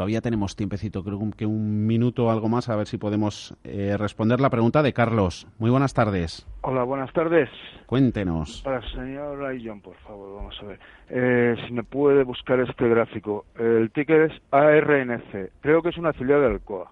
todavía 0.00 0.22
tenemos 0.22 0.56
tiempecito, 0.56 1.04
creo 1.04 1.20
que 1.36 1.44
un 1.44 1.86
minuto 1.86 2.24
o 2.24 2.30
algo 2.30 2.48
más, 2.48 2.70
a 2.70 2.76
ver 2.76 2.86
si 2.86 2.96
podemos 2.96 3.54
eh, 3.64 3.98
responder 3.98 4.40
la 4.40 4.48
pregunta 4.48 4.82
de 4.82 4.94
Carlos. 4.94 5.46
Muy 5.58 5.68
buenas 5.68 5.92
tardes. 5.92 6.48
Hola, 6.62 6.84
buenas 6.84 7.12
tardes. 7.12 7.50
Cuéntenos. 7.84 8.62
Para 8.64 8.78
el 8.78 8.90
señor 8.92 9.44
Ayllon, 9.44 9.82
por 9.82 9.96
favor, 9.96 10.36
vamos 10.36 10.58
a 10.62 10.64
ver. 10.64 10.80
Eh, 11.10 11.54
si 11.66 11.74
me 11.74 11.82
puede 11.82 12.24
buscar 12.24 12.60
este 12.60 12.88
gráfico. 12.88 13.44
El 13.58 13.90
ticket 13.90 14.30
es 14.30 14.42
ARNC. 14.50 15.50
Creo 15.60 15.82
que 15.82 15.90
es 15.90 15.98
una 15.98 16.14
filial 16.14 16.40
del 16.40 16.60
COA. 16.60 16.90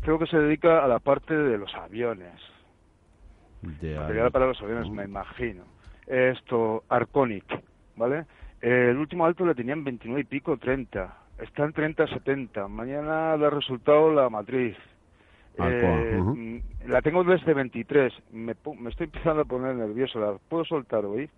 Creo 0.00 0.18
que 0.18 0.26
se 0.26 0.38
dedica 0.38 0.82
a 0.82 0.88
la 0.88 1.00
parte 1.00 1.36
de 1.36 1.58
los 1.58 1.74
aviones. 1.74 2.40
De 3.60 3.98
Material 3.98 4.30
para 4.30 4.46
los 4.46 4.62
aviones, 4.62 4.88
me 4.88 5.04
imagino. 5.04 5.64
Esto, 6.06 6.84
Arconic, 6.88 7.44
¿vale? 7.96 8.24
El 8.62 8.96
último 8.96 9.26
alto 9.26 9.44
le 9.44 9.54
tenían 9.54 9.84
29 9.84 10.22
y 10.22 10.24
pico, 10.24 10.56
30. 10.56 11.23
Está 11.38 11.64
en 11.64 11.72
30-70. 11.74 12.68
Mañana 12.68 13.36
da 13.36 13.50
resultado 13.50 14.12
la 14.12 14.28
matriz. 14.30 14.76
Alcoa, 15.58 16.00
Eh, 16.00 16.20
mm, 16.22 16.58
La 16.88 17.00
tengo 17.02 17.24
desde 17.24 17.54
23. 17.54 18.12
Me, 18.32 18.54
me 18.78 18.90
estoy 18.90 19.04
empezando 19.06 19.42
a 19.42 19.44
poner 19.44 19.74
nervioso. 19.74 20.18
¿La 20.20 20.36
puedo 20.48 20.64
soltar 20.64 21.04
hoy? 21.04 21.28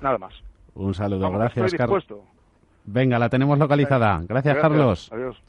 Nada 0.00 0.18
más. 0.18 0.34
Un 0.74 0.94
saludo, 0.94 1.20
Vamos, 1.20 1.40
gracias, 1.40 1.74
Carlos. 1.74 2.06
Venga, 2.84 3.18
la 3.18 3.28
tenemos 3.28 3.58
localizada. 3.58 4.22
Gracias, 4.28 4.58
Carlos. 4.58 5.10
Adiós. 5.12 5.42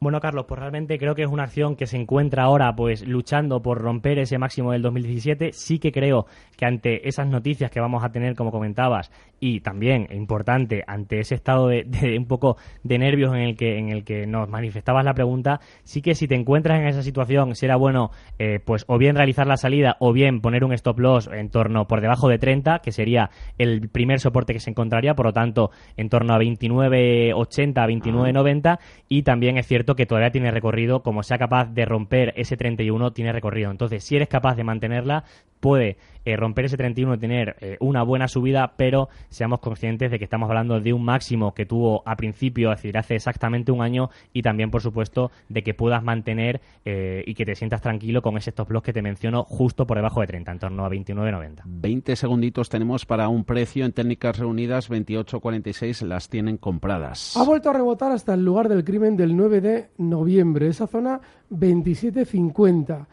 Bueno, 0.00 0.20
Carlos, 0.20 0.44
pues 0.46 0.60
realmente 0.60 0.96
creo 0.96 1.16
que 1.16 1.22
es 1.22 1.28
una 1.28 1.42
acción 1.42 1.74
que 1.74 1.88
se 1.88 1.96
encuentra 1.96 2.44
ahora 2.44 2.76
pues 2.76 3.04
luchando 3.04 3.60
por 3.60 3.78
romper 3.78 4.20
ese 4.20 4.38
máximo 4.38 4.70
del 4.70 4.82
2017. 4.82 5.52
Sí 5.52 5.80
que 5.80 5.90
creo 5.90 6.26
que 6.56 6.66
ante 6.66 7.08
esas 7.08 7.26
noticias 7.26 7.68
que 7.72 7.80
vamos 7.80 8.04
a 8.04 8.12
tener, 8.12 8.36
como 8.36 8.52
comentabas, 8.52 9.10
y 9.40 9.60
también 9.60 10.06
importante 10.12 10.84
ante 10.86 11.20
ese 11.20 11.34
estado 11.34 11.68
de, 11.68 11.84
de 11.84 12.16
un 12.16 12.26
poco 12.26 12.56
de 12.84 12.98
nervios 12.98 13.34
en 13.34 13.40
el 13.40 13.56
que 13.56 13.78
en 13.78 13.88
el 13.88 14.04
que 14.04 14.26
nos 14.26 14.48
manifestabas 14.48 15.04
la 15.04 15.14
pregunta, 15.14 15.60
sí 15.84 16.02
que 16.02 16.14
si 16.14 16.28
te 16.28 16.34
encuentras 16.34 16.80
en 16.80 16.86
esa 16.86 17.02
situación 17.02 17.54
será 17.54 17.76
bueno 17.76 18.10
eh, 18.38 18.60
pues 18.64 18.84
o 18.88 18.98
bien 18.98 19.16
realizar 19.16 19.46
la 19.46 19.56
salida 19.56 19.96
o 20.00 20.12
bien 20.12 20.40
poner 20.40 20.64
un 20.64 20.72
stop 20.72 20.98
loss 20.98 21.28
en 21.32 21.50
torno 21.50 21.86
por 21.86 22.00
debajo 22.00 22.28
de 22.28 22.38
30, 22.38 22.80
que 22.80 22.92
sería 22.92 23.30
el 23.58 23.88
primer 23.88 24.20
soporte 24.20 24.52
que 24.52 24.60
se 24.60 24.70
encontraría, 24.70 25.14
por 25.14 25.26
lo 25.26 25.32
tanto 25.32 25.70
en 25.96 26.08
torno 26.08 26.34
a 26.34 26.38
29.80, 26.38 27.34
29.90 27.74 28.78
y 29.08 29.22
también 29.22 29.58
es 29.58 29.66
cierto 29.66 29.87
que 29.96 30.06
todavía 30.06 30.30
tiene 30.30 30.50
recorrido, 30.50 31.02
como 31.02 31.22
sea 31.22 31.38
capaz 31.38 31.66
de 31.66 31.84
romper 31.84 32.32
ese 32.36 32.56
31 32.56 33.12
tiene 33.12 33.32
recorrido. 33.32 33.70
Entonces, 33.70 34.04
si 34.04 34.16
eres 34.16 34.28
capaz 34.28 34.56
de 34.56 34.64
mantenerla, 34.64 35.24
puede 35.60 35.96
eh, 36.28 36.36
romper 36.36 36.66
ese 36.66 36.76
31 36.76 37.14
y 37.14 37.18
tener 37.18 37.56
eh, 37.60 37.76
una 37.80 38.02
buena 38.02 38.28
subida, 38.28 38.74
pero 38.76 39.08
seamos 39.30 39.60
conscientes 39.60 40.10
de 40.10 40.18
que 40.18 40.24
estamos 40.24 40.50
hablando 40.50 40.78
de 40.78 40.92
un 40.92 41.02
máximo 41.02 41.54
que 41.54 41.64
tuvo 41.64 42.02
a 42.04 42.16
principio, 42.16 42.70
es 42.70 42.78
decir, 42.78 42.98
hace 42.98 43.14
exactamente 43.14 43.72
un 43.72 43.80
año, 43.80 44.10
y 44.34 44.42
también, 44.42 44.70
por 44.70 44.82
supuesto, 44.82 45.30
de 45.48 45.62
que 45.62 45.72
puedas 45.72 46.02
mantener 46.02 46.60
eh, 46.84 47.24
y 47.26 47.34
que 47.34 47.46
te 47.46 47.54
sientas 47.54 47.80
tranquilo 47.80 48.20
con 48.20 48.36
ese 48.36 48.50
stop 48.50 48.70
loss 48.70 48.82
que 48.82 48.92
te 48.92 49.00
menciono 49.00 49.44
justo 49.44 49.86
por 49.86 49.96
debajo 49.96 50.20
de 50.20 50.26
30, 50.26 50.52
en 50.52 50.58
torno 50.58 50.84
a 50.84 50.90
29.90. 50.90 51.62
20 51.64 52.16
segunditos 52.16 52.68
tenemos 52.68 53.06
para 53.06 53.28
un 53.28 53.44
precio 53.44 53.86
en 53.86 53.92
técnicas 53.92 54.38
reunidas 54.38 54.90
28.46 54.90 56.06
las 56.06 56.28
tienen 56.28 56.58
compradas. 56.58 57.38
Ha 57.38 57.44
vuelto 57.44 57.70
a 57.70 57.72
rebotar 57.72 58.12
hasta 58.12 58.34
el 58.34 58.44
lugar 58.44 58.68
del 58.68 58.84
crimen 58.84 59.16
del 59.16 59.34
9 59.34 59.60
de 59.62 59.88
noviembre, 59.96 60.68
esa 60.68 60.86
zona 60.86 61.22
27.50. 61.50 63.06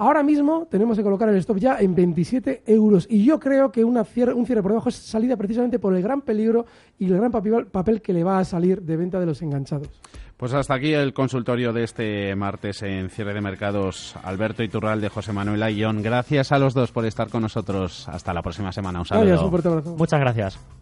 Ahora 0.00 0.22
mismo 0.22 0.66
tenemos 0.70 0.96
que 0.96 1.02
colocar 1.02 1.28
el 1.28 1.36
stop 1.36 1.58
ya 1.58 1.76
en 1.78 1.94
27 1.94 2.62
euros 2.66 3.06
y 3.08 3.22
yo 3.24 3.38
creo 3.38 3.70
que 3.70 3.84
una 3.84 4.02
cierre- 4.04 4.32
un 4.32 4.46
cierre 4.46 4.62
por 4.62 4.72
debajo 4.72 4.88
es 4.88 4.94
salida 4.96 5.36
precisamente 5.36 5.78
por 5.78 5.94
el 5.94 6.02
gran 6.02 6.22
peligro 6.22 6.64
y 6.98 7.04
el 7.04 7.16
gran 7.18 7.30
papel, 7.30 7.66
papel 7.66 8.00
que 8.00 8.12
le 8.14 8.24
va 8.24 8.38
a 8.38 8.44
salir 8.44 8.80
de 8.80 8.96
venta 8.96 9.20
de 9.20 9.26
los 9.26 9.42
enganchados. 9.42 9.88
Pues 10.38 10.54
hasta 10.54 10.72
aquí 10.72 10.94
el 10.94 11.12
consultorio 11.12 11.74
de 11.74 11.84
este 11.84 12.34
martes 12.34 12.82
en 12.82 13.10
cierre 13.10 13.34
de 13.34 13.42
mercados. 13.42 14.16
Alberto 14.24 14.62
Iturral 14.62 15.02
de 15.02 15.10
José 15.10 15.34
Manuel 15.34 15.62
Ayón. 15.62 16.02
Gracias 16.02 16.50
a 16.50 16.58
los 16.58 16.72
dos 16.72 16.92
por 16.92 17.04
estar 17.04 17.28
con 17.28 17.42
nosotros. 17.42 18.08
Hasta 18.08 18.32
la 18.32 18.40
próxima 18.40 18.72
semana. 18.72 19.00
Un 19.00 19.04
saludo. 19.04 19.26
Gracias, 19.26 19.44
un 19.44 19.50
fuerte 19.50 19.68
abrazo. 19.68 19.96
Muchas 19.98 20.18
gracias. 20.20 20.79